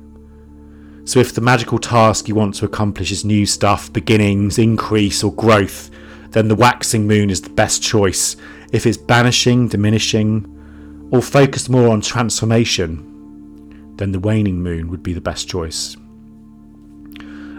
[1.05, 5.32] So, if the magical task you want to accomplish is new stuff, beginnings, increase, or
[5.32, 5.90] growth,
[6.30, 8.36] then the waxing moon is the best choice
[8.72, 15.12] If it's banishing, diminishing, or focused more on transformation, then the waning moon would be
[15.12, 15.96] the best choice.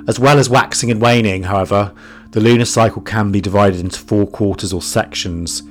[0.07, 1.93] As well as waxing and waning, however,
[2.31, 5.61] the lunar cycle can be divided into four quarters or sections,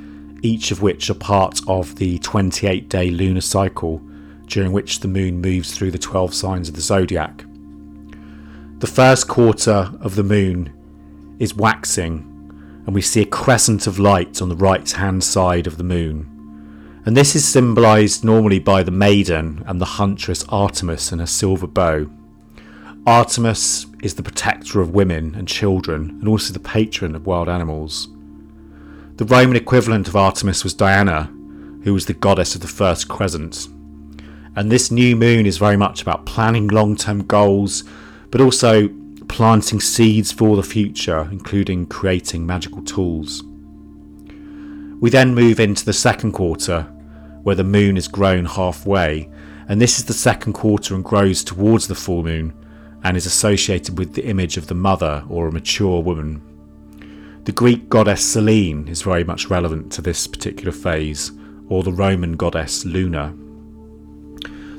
[0.43, 4.01] each of which are part of the 28 day lunar cycle,
[4.47, 7.45] during which the moon moves through the 12 signs of the zodiac.
[8.83, 14.43] The first quarter of the moon is waxing, and we see a crescent of light
[14.43, 17.01] on the right hand side of the moon.
[17.07, 21.69] And this is symbolised normally by the maiden and the huntress Artemis and her silver
[21.69, 22.11] bow.
[23.07, 28.09] Artemis is the protector of women and children and also the patron of wild animals.
[29.15, 31.31] The Roman equivalent of Artemis was Diana,
[31.85, 33.69] who was the goddess of the first crescent.
[34.57, 37.85] And this new moon is very much about planning long term goals,
[38.33, 38.89] but also
[39.29, 43.45] planting seeds for the future, including creating magical tools.
[45.01, 46.83] We then move into the second quarter,
[47.43, 49.31] where the moon is grown halfway,
[49.69, 52.53] and this is the second quarter and grows towards the full moon
[53.05, 56.41] and is associated with the image of the mother or a mature woman.
[57.45, 61.33] The Greek goddess Selene is very much relevant to this particular phase,
[61.69, 63.35] or the Roman goddess Luna.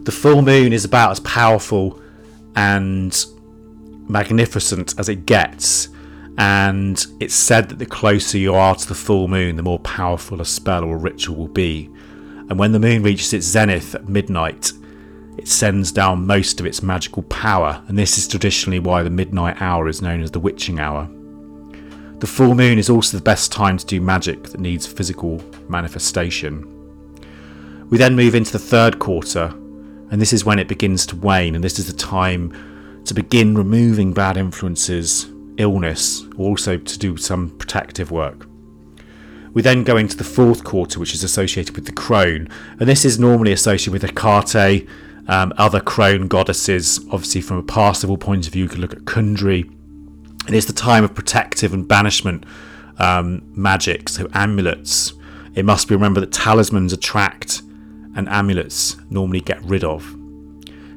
[0.04, 2.02] The full moon is about as powerful
[2.56, 3.14] and
[4.08, 5.90] magnificent as it gets,
[6.38, 10.42] and it's said that the closer you are to the full moon, the more powerful
[10.42, 11.90] a spell or ritual will be.
[12.50, 14.72] And when the moon reaches its zenith at midnight,
[15.38, 19.62] it sends down most of its magical power, and this is traditionally why the midnight
[19.62, 21.10] hour is known as the witching hour.
[22.20, 26.70] The full moon is also the best time to do magic that needs physical manifestation.
[27.90, 29.54] We then move into the third quarter,
[30.12, 32.54] and this is when it begins to wane, and this is the time
[33.06, 35.28] to begin removing bad influences,
[35.58, 38.48] illness, also to do some protective work.
[39.54, 42.50] We then go into the fourth quarter, which is associated with the crone,
[42.80, 44.88] and this is normally associated with Hecate,
[45.28, 47.00] um, other crone goddesses.
[47.12, 49.64] Obviously, from a pastoral point of view, you can look at Kundry.
[50.46, 52.46] And It is the time of protective and banishment
[52.98, 55.14] um, magic, so amulets.
[55.56, 57.62] It must be remembered that talismans attract
[58.16, 60.23] and amulets normally get rid of.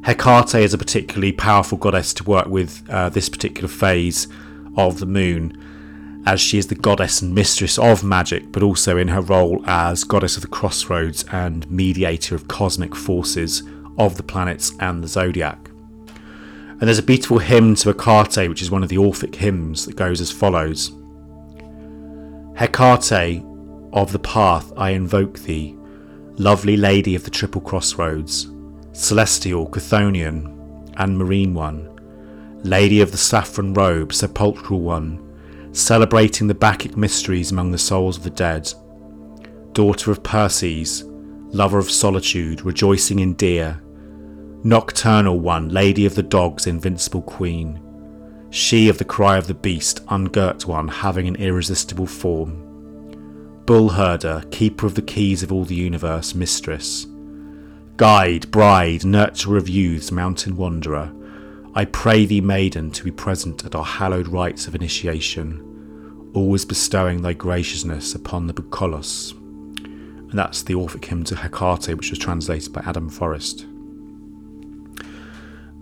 [0.07, 4.29] Hecate is a particularly powerful goddess to work with uh, this particular phase
[4.77, 9.09] of the moon, as she is the goddess and mistress of magic, but also in
[9.09, 13.65] her role as goddess of the crossroads and mediator of cosmic forces
[13.99, 15.71] of the planets and the zodiac.
[16.69, 19.97] And there's a beautiful hymn to Hecate, which is one of the Orphic hymns that
[19.97, 20.93] goes as follows
[22.55, 23.45] Hecate,
[23.93, 25.77] of the path I invoke thee,
[26.37, 28.53] lovely lady of the triple crossroads
[28.97, 31.91] celestial, Chthonian, and marine one,
[32.63, 35.23] lady of the saffron robe, sepulchral one,
[35.73, 38.73] celebrating the Bacchic mysteries among the souls of the dead,
[39.73, 41.05] daughter of Perses,
[41.53, 43.81] lover of solitude, rejoicing in deer,
[44.65, 47.81] nocturnal one, lady of the dogs, invincible queen,
[48.51, 52.63] she of the cry of the beast, ungirt one, having an irresistible form,
[53.67, 57.07] bull herder, keeper of the keys of all the universe, mistress,
[57.97, 61.11] Guide, bride, nurturer of youths, mountain wanderer,
[61.75, 67.23] I pray thee, maiden, to be present at our hallowed rites of initiation, always bestowing
[67.23, 69.33] thy graciousness upon the Bucolios.
[69.33, 73.65] And that's the Orphic hymn to Hecate, which was translated by Adam Forrest.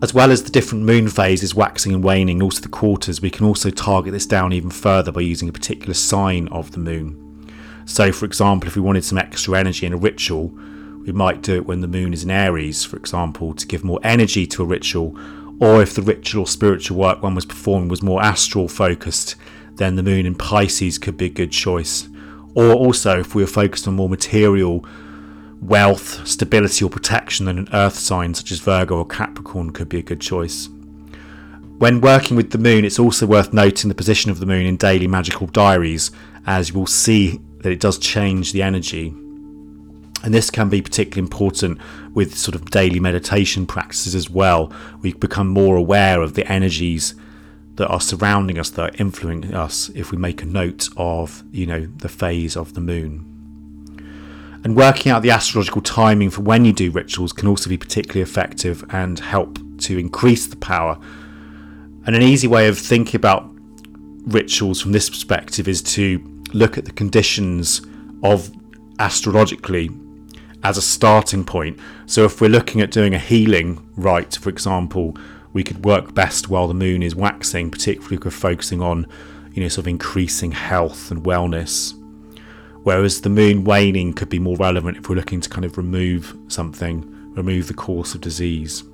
[0.01, 3.45] As well as the different moon phases waxing and waning, also the quarters, we can
[3.45, 7.49] also target this down even further by using a particular sign of the moon.
[7.87, 10.57] So, for example, if we wanted some extra energy in a ritual,
[11.05, 14.01] we might do it when the moon is in Aries, for example, to give more
[14.03, 15.19] energy to a ritual,
[15.61, 19.37] or if the ritual or spiritual work one was performing was more astral focused,
[19.75, 22.09] then the moon in Pisces could be a good choice.
[22.55, 24.85] Or also, if we were focused on more material
[25.61, 29.99] wealth, stability, or protection, then an earth sign such as Virgo or Capricorn could be
[29.99, 30.69] a good choice.
[31.79, 34.77] When working with the moon, it's also worth noting the position of the moon in
[34.77, 36.11] daily magical diaries,
[36.47, 39.15] as you will see that it does change the energy
[40.25, 41.79] and this can be particularly important
[42.15, 44.73] with sort of daily meditation practices as well.
[45.03, 47.15] We become more aware of the energies
[47.75, 51.67] that are surrounding us, that are influencing us, if we make a note of, you
[51.67, 53.31] know, the phase of the moon.
[54.65, 58.23] And working out the astrological timing for when you do rituals can also be particularly
[58.23, 60.99] effective and help to increase the power.
[62.07, 63.47] And an easy way of thinking about
[64.27, 66.19] rituals from this perspective is to
[66.55, 67.83] look at the conditions
[68.23, 68.51] of
[68.99, 69.91] astrologically
[70.65, 71.79] as a starting point.
[72.07, 75.17] So if we're looking at doing a healing rite, for example,
[75.53, 79.07] we could work best while the moon is waxing, particularly if we're focusing on,
[79.53, 81.95] you know, sort of increasing health and wellness.
[82.85, 86.37] whereas the moon waning could be more relevant if we're looking to kind of remove
[86.49, 87.03] something,
[87.35, 88.85] remove the course of disease.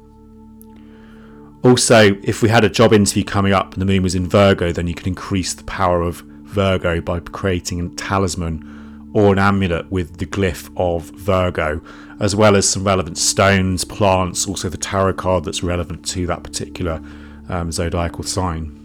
[1.63, 4.73] Also, if we had a job interview coming up and the moon was in Virgo,
[4.73, 9.91] then you could increase the power of Virgo by creating a talisman or an amulet
[9.91, 11.81] with the glyph of Virgo,
[12.21, 16.43] as well as some relevant stones, plants, also the tarot card that's relevant to that
[16.43, 17.03] particular
[17.49, 18.77] um, zodiacal sign.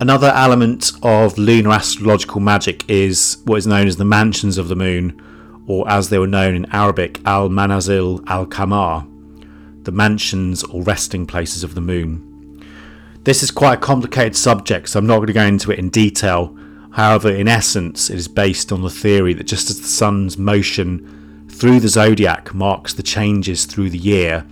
[0.00, 4.76] Another element of lunar astrological magic is what is known as the mansions of the
[4.76, 5.22] moon,
[5.66, 9.06] or as they were known in Arabic, al manazil al kamar,
[9.82, 12.62] the mansions or resting places of the moon.
[13.24, 15.88] This is quite a complicated subject, so I'm not going to go into it in
[15.88, 16.56] detail.
[16.96, 21.46] However, in essence, it is based on the theory that just as the sun's motion
[21.50, 24.46] through the zodiac marks the changes through the year,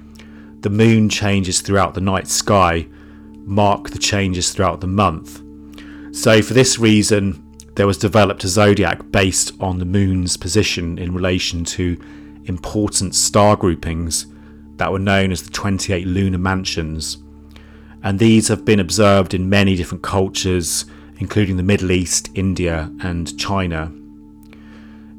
[0.61, 2.87] the moon changes throughout the night sky
[3.47, 5.41] mark the changes throughout the month.
[6.15, 7.43] So, for this reason,
[7.77, 11.99] there was developed a zodiac based on the moon's position in relation to
[12.45, 14.27] important star groupings
[14.77, 17.17] that were known as the 28 lunar mansions.
[18.03, 20.85] And these have been observed in many different cultures,
[21.25, 23.91] including the Middle East, India, and China.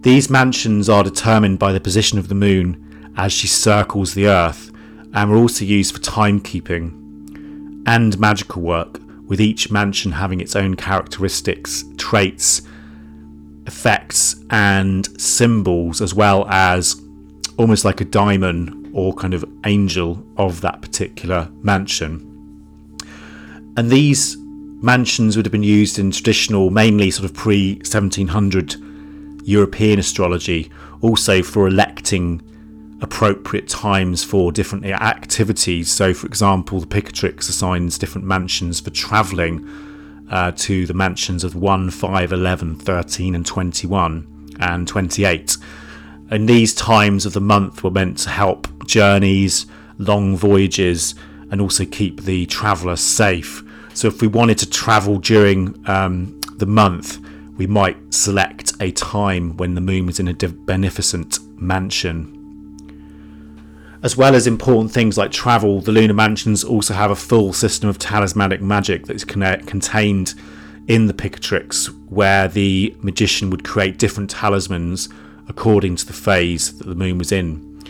[0.01, 4.71] These mansions are determined by the position of the moon as she circles the earth
[5.15, 10.75] and were also used for timekeeping and magical work, with each mansion having its own
[10.75, 12.61] characteristics, traits,
[13.65, 17.01] effects, and symbols, as well as
[17.57, 22.21] almost like a daimon or kind of angel of that particular mansion.
[23.75, 24.37] And these
[24.85, 28.75] mansions would have been used in traditional, mainly sort of pre 1700
[29.43, 30.71] European astrology,
[31.01, 32.41] also for electing
[33.01, 35.91] appropriate times for different activities.
[35.91, 39.67] So, for example, the Picatrix assigns different mansions for travelling
[40.29, 45.57] uh, to the mansions of 1, 5, 11, 13, and 21 and 28.
[46.29, 49.65] And these times of the month were meant to help journeys,
[49.97, 51.15] long voyages,
[51.51, 53.64] and also keep the traveller safe.
[53.95, 57.19] So, if we wanted to travel during um, the month,
[57.57, 62.35] we might select a time when the moon was in a beneficent mansion
[64.05, 67.89] as well as important things like travel, the lunar mansions also have a full system
[67.89, 70.35] of talismanic magic that is contained
[70.87, 75.09] in the Picatrix, where the magician would create different talismans
[75.47, 77.81] according to the phase that the moon was in.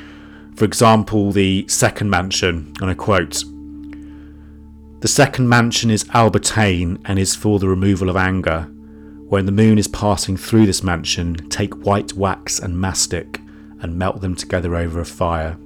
[0.56, 3.44] For example, the second mansion, and I quote
[5.06, 8.64] The second mansion is Albertane and is for the removal of anger.
[9.30, 13.40] When the moon is passing through this mansion, take white wax and mastic
[13.82, 15.60] and melt them together over a fire.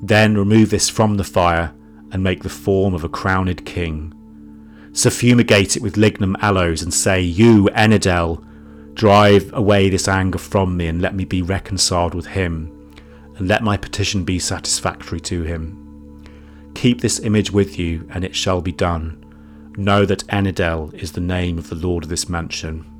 [0.00, 1.74] Then remove this from the fire
[2.12, 4.14] and make the form of a crowned king.
[4.92, 8.36] Suffumigate it with lignum aloes and say, You, Enidel,
[8.92, 12.70] drive away this anger from me and let me be reconciled with him,
[13.36, 15.83] and let my petition be satisfactory to him.
[16.74, 19.20] Keep this image with you, and it shall be done.
[19.76, 22.90] Know that Enidel is the name of the lord of this mansion.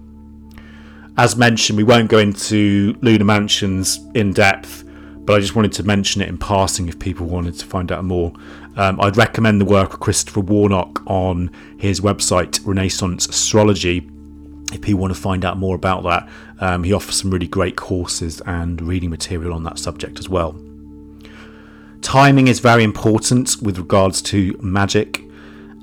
[1.17, 4.85] As mentioned, we won't go into lunar mansions in depth
[5.25, 8.05] but I just wanted to mention it in passing if people wanted to find out
[8.05, 8.33] more.
[8.77, 14.09] Um, I'd recommend the work of Christopher Warnock on his website, Renaissance Astrology,
[14.73, 16.29] if people want to find out more about that.
[16.61, 20.53] Um, he offers some really great courses and reading material on that subject as well.
[22.05, 25.25] Timing is very important with regards to magic,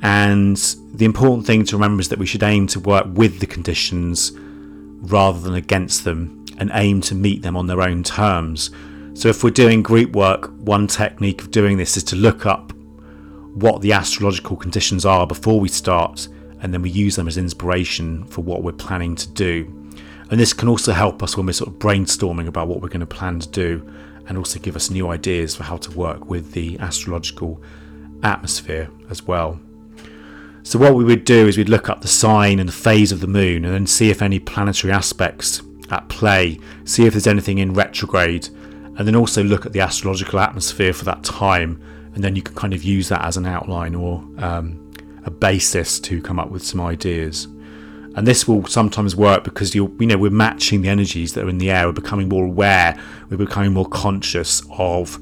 [0.01, 0.55] and
[0.93, 4.31] the important thing to remember is that we should aim to work with the conditions
[4.35, 8.69] rather than against them and aim to meet them on their own terms
[9.13, 12.71] so, if we're doing group work, one technique of doing this is to look up
[13.53, 16.29] what the astrological conditions are before we start,
[16.61, 19.65] and then we use them as inspiration for what we're planning to do.
[20.29, 23.01] And this can also help us when we're sort of brainstorming about what we're going
[23.01, 23.93] to plan to do,
[24.27, 27.61] and also give us new ideas for how to work with the astrological
[28.23, 29.59] atmosphere as well.
[30.63, 33.19] So, what we would do is we'd look up the sign and the phase of
[33.19, 37.57] the moon and then see if any planetary aspects at play, see if there's anything
[37.57, 38.49] in retrograde
[38.97, 41.81] and then also look at the astrological atmosphere for that time,
[42.13, 44.91] and then you can kind of use that as an outline or um,
[45.25, 47.47] a basis to come up with some ideas.
[48.15, 51.49] And this will sometimes work because you you know we're matching the energies that are
[51.49, 51.87] in the air.
[51.87, 52.99] We're becoming more aware.
[53.29, 55.19] We're becoming more conscious of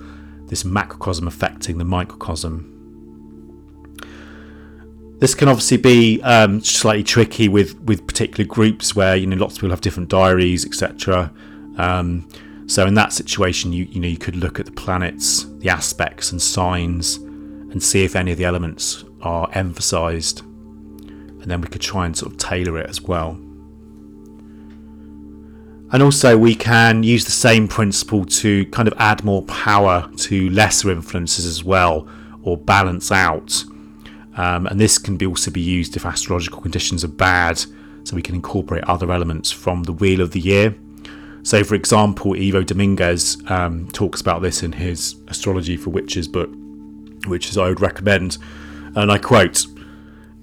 [0.47, 2.75] this macrocosm affecting the microcosm.
[5.19, 9.55] This can obviously be um, slightly tricky with with particular groups where you know lots
[9.55, 11.31] of people have different diaries, etc.
[11.77, 12.27] Um,
[12.65, 16.31] so in that situation, you you know you could look at the planets, the aspects
[16.31, 20.41] and signs, and see if any of the elements are emphasized,
[21.49, 23.31] and then we could try and sort of tailor it as well.
[25.91, 30.51] And also, we can use the same principle to kind of add more power to
[30.51, 32.07] lesser influences as well,
[32.43, 33.63] or balance out.
[34.37, 37.57] Um, and this can be also be used if astrological conditions are bad,
[38.03, 40.75] so we can incorporate other elements from the wheel of the year.
[41.41, 46.51] So, for example, Ivo Dominguez um, talks about this in his Astrology for Witches book,
[47.25, 48.37] which is I would recommend.
[48.95, 49.65] And I quote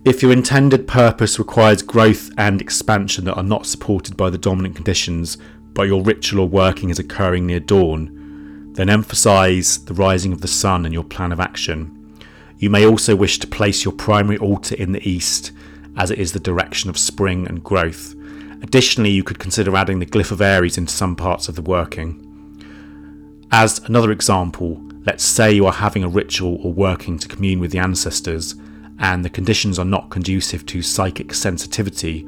[0.07, 4.77] If your intended purpose requires growth and expansion that are not supported by the dominant
[4.77, 5.37] conditions,
[5.75, 10.47] but your ritual or working is occurring near dawn, then emphasize the rising of the
[10.47, 12.17] sun in your plan of action.
[12.59, 15.51] You may also wish to place your primary altar in the east,
[15.97, 18.15] as it is the direction of spring and growth.
[18.63, 22.23] Additionally, you could consider adding the glyph of Aries into some parts of the working.
[23.51, 27.73] As another example, let's say you are having a ritual or working to commune with
[27.73, 28.55] the ancestors,
[28.99, 32.27] and the conditions are not conducive to psychic sensitivity.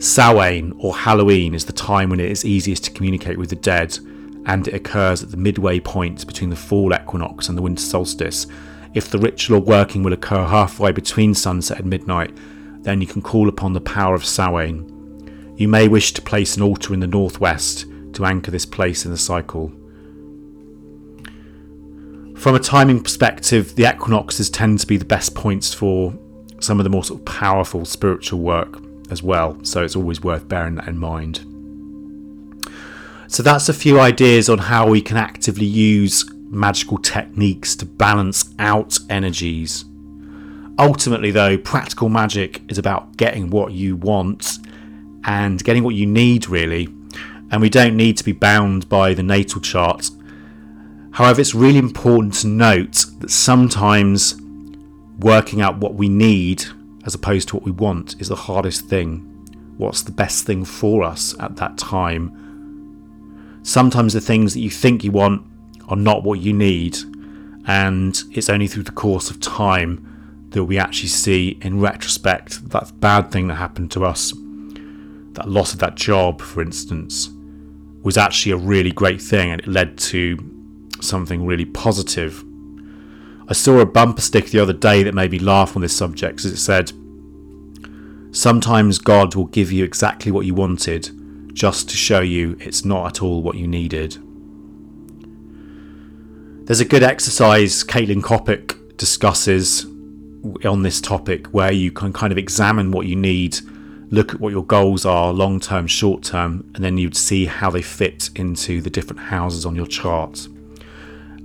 [0.00, 3.98] Samhain or Halloween is the time when it is easiest to communicate with the dead,
[4.46, 8.46] and it occurs at the midway point between the fall equinox and the winter solstice.
[8.94, 12.36] If the ritual or working will occur halfway between sunset and midnight,
[12.80, 15.54] then you can call upon the power of Samhain.
[15.56, 19.10] You may wish to place an altar in the northwest to anchor this place in
[19.10, 19.72] the cycle.
[22.38, 26.16] From a timing perspective, the equinoxes tend to be the best points for
[26.60, 28.80] some of the more sort of powerful spiritual work
[29.10, 31.44] as well, so it's always worth bearing that in mind.
[33.26, 38.54] So, that's a few ideas on how we can actively use magical techniques to balance
[38.60, 39.84] out energies.
[40.78, 44.58] Ultimately, though, practical magic is about getting what you want
[45.24, 46.84] and getting what you need really.
[47.50, 50.08] And we don't need to be bound by the natal chart.
[51.18, 54.40] However, it's really important to note that sometimes
[55.18, 56.64] working out what we need
[57.06, 59.16] as opposed to what we want is the hardest thing.
[59.78, 63.60] What's the best thing for us at that time?
[63.64, 65.44] Sometimes the things that you think you want
[65.88, 66.96] are not what you need,
[67.66, 72.92] and it's only through the course of time that we actually see in retrospect that
[73.00, 74.32] bad thing that happened to us
[75.32, 77.28] that loss of that job, for instance,
[78.04, 80.54] was actually a really great thing and it led to
[81.00, 82.44] something really positive.
[83.48, 86.44] I saw a bumper sticker the other day that made me laugh on this subject
[86.44, 86.92] as it said,
[88.30, 91.10] Sometimes God will give you exactly what you wanted
[91.54, 94.18] just to show you it's not at all what you needed.
[96.66, 99.86] There's a good exercise Kaitlin Coppock discusses
[100.64, 103.58] on this topic where you can kind of examine what you need
[104.10, 107.70] look at what your goals are long term, short term, and then you'd see how
[107.70, 110.48] they fit into the different houses on your chart.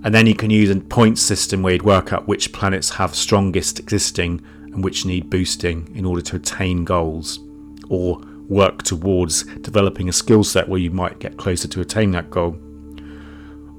[0.03, 3.15] And then you can use a point system where you'd work out which planets have
[3.15, 7.39] strongest existing and which need boosting in order to attain goals,
[7.89, 12.29] or work towards developing a skill set where you might get closer to attain that
[12.29, 12.57] goal.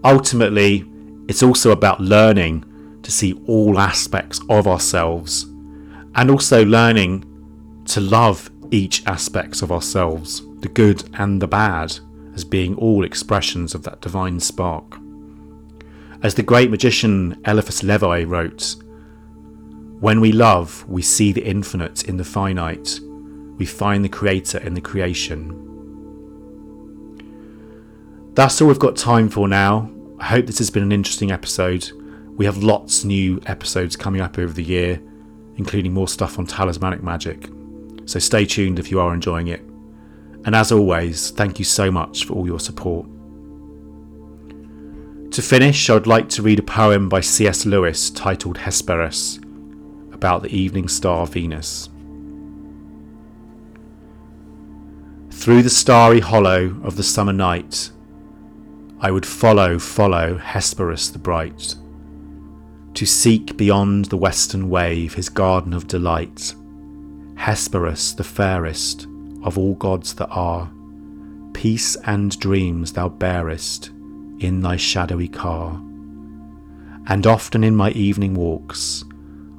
[0.02, 0.84] Ultimately,
[1.28, 2.64] it's also about learning
[3.02, 5.44] to see all aspects of ourselves
[6.14, 7.24] and also learning
[7.86, 11.98] to love each aspects of ourselves, the good and the bad,
[12.34, 14.98] as being all expressions of that divine spark.
[16.24, 18.74] As the great magician Eliphas Levi wrote,
[20.00, 22.98] When we love, we see the infinite in the finite,
[23.56, 25.60] we find the Creator in the creation.
[28.34, 29.88] That's all we've got time for now.
[30.18, 31.92] I hope this has been an interesting episode.
[32.36, 35.00] We have lots new episodes coming up over the year,
[35.56, 37.48] including more stuff on talismanic magic
[38.06, 39.60] so stay tuned if you are enjoying it.
[40.44, 43.06] And as always, thank you so much for all your support.
[45.34, 47.66] To finish, I would like to read a poem by C.S.
[47.66, 49.40] Lewis titled Hesperus
[50.12, 51.88] about the evening star Venus.
[55.32, 57.90] Through the starry hollow of the summer night,
[59.00, 61.74] I would follow, follow Hesperus the bright,
[62.94, 66.54] to seek beyond the western wave his garden of delight
[67.34, 69.08] Hesperus, the fairest
[69.42, 70.70] of all gods that are,
[71.54, 73.90] peace and dreams thou bearest
[74.44, 75.80] in thy shadowy car.
[77.06, 79.04] And often in my evening walks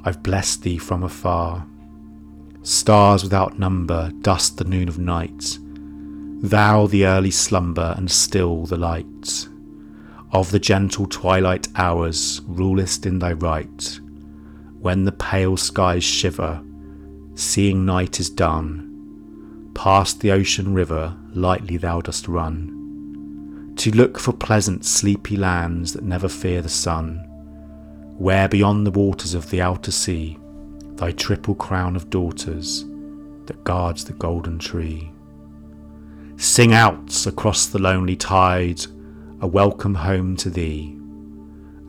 [0.04, 1.66] I've blessed thee from afar.
[2.62, 5.58] Stars without number dust the noon of night,
[6.42, 9.48] thou the early slumber and still the light.
[10.32, 14.00] Of the gentle twilight hours rulest in thy right,
[14.80, 16.62] when the pale skies shiver
[17.36, 22.75] seeing night is done, past the ocean river lightly thou dost run,
[23.78, 27.18] to look for pleasant sleepy lands that never fear the sun,
[28.18, 30.38] where beyond the waters of the outer sea,
[30.96, 32.86] thy triple crown of daughters
[33.46, 35.12] that guards the golden tree.
[36.38, 38.82] Sing out across the lonely tide
[39.42, 40.92] a welcome home to thee.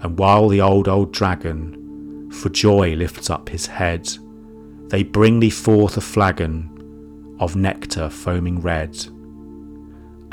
[0.02, 4.08] And while the old, old dragon for joy lifts up his head,
[4.88, 8.96] they bring thee forth a flagon of nectar foaming red.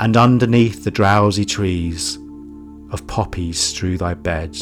[0.00, 2.16] And underneath the drowsy trees
[2.90, 4.56] of poppies strew thy bed.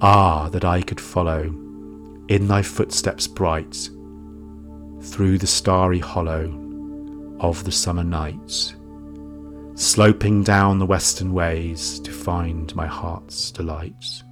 [0.00, 1.42] Ah, that I could follow
[2.28, 3.88] in thy footsteps bright
[5.00, 6.62] through the starry hollow
[7.40, 8.74] of the summer night,
[9.74, 14.22] sloping down the western ways to find my heart's delight.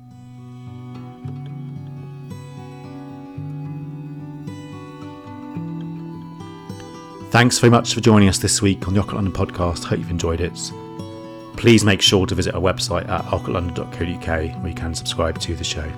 [7.34, 9.82] Thanks very much for joining us this week on the Occult London podcast.
[9.82, 10.54] Hope you've enjoyed it.
[11.56, 14.26] Please make sure to visit our website at occultlondon.co.uk
[14.62, 15.90] where you can subscribe to the show.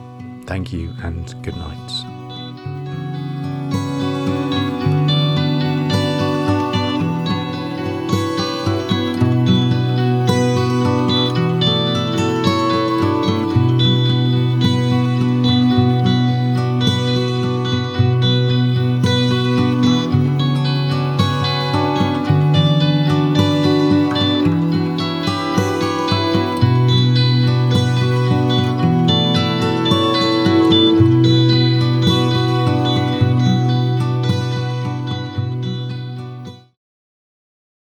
[0.46, 2.15] Thank you and good night.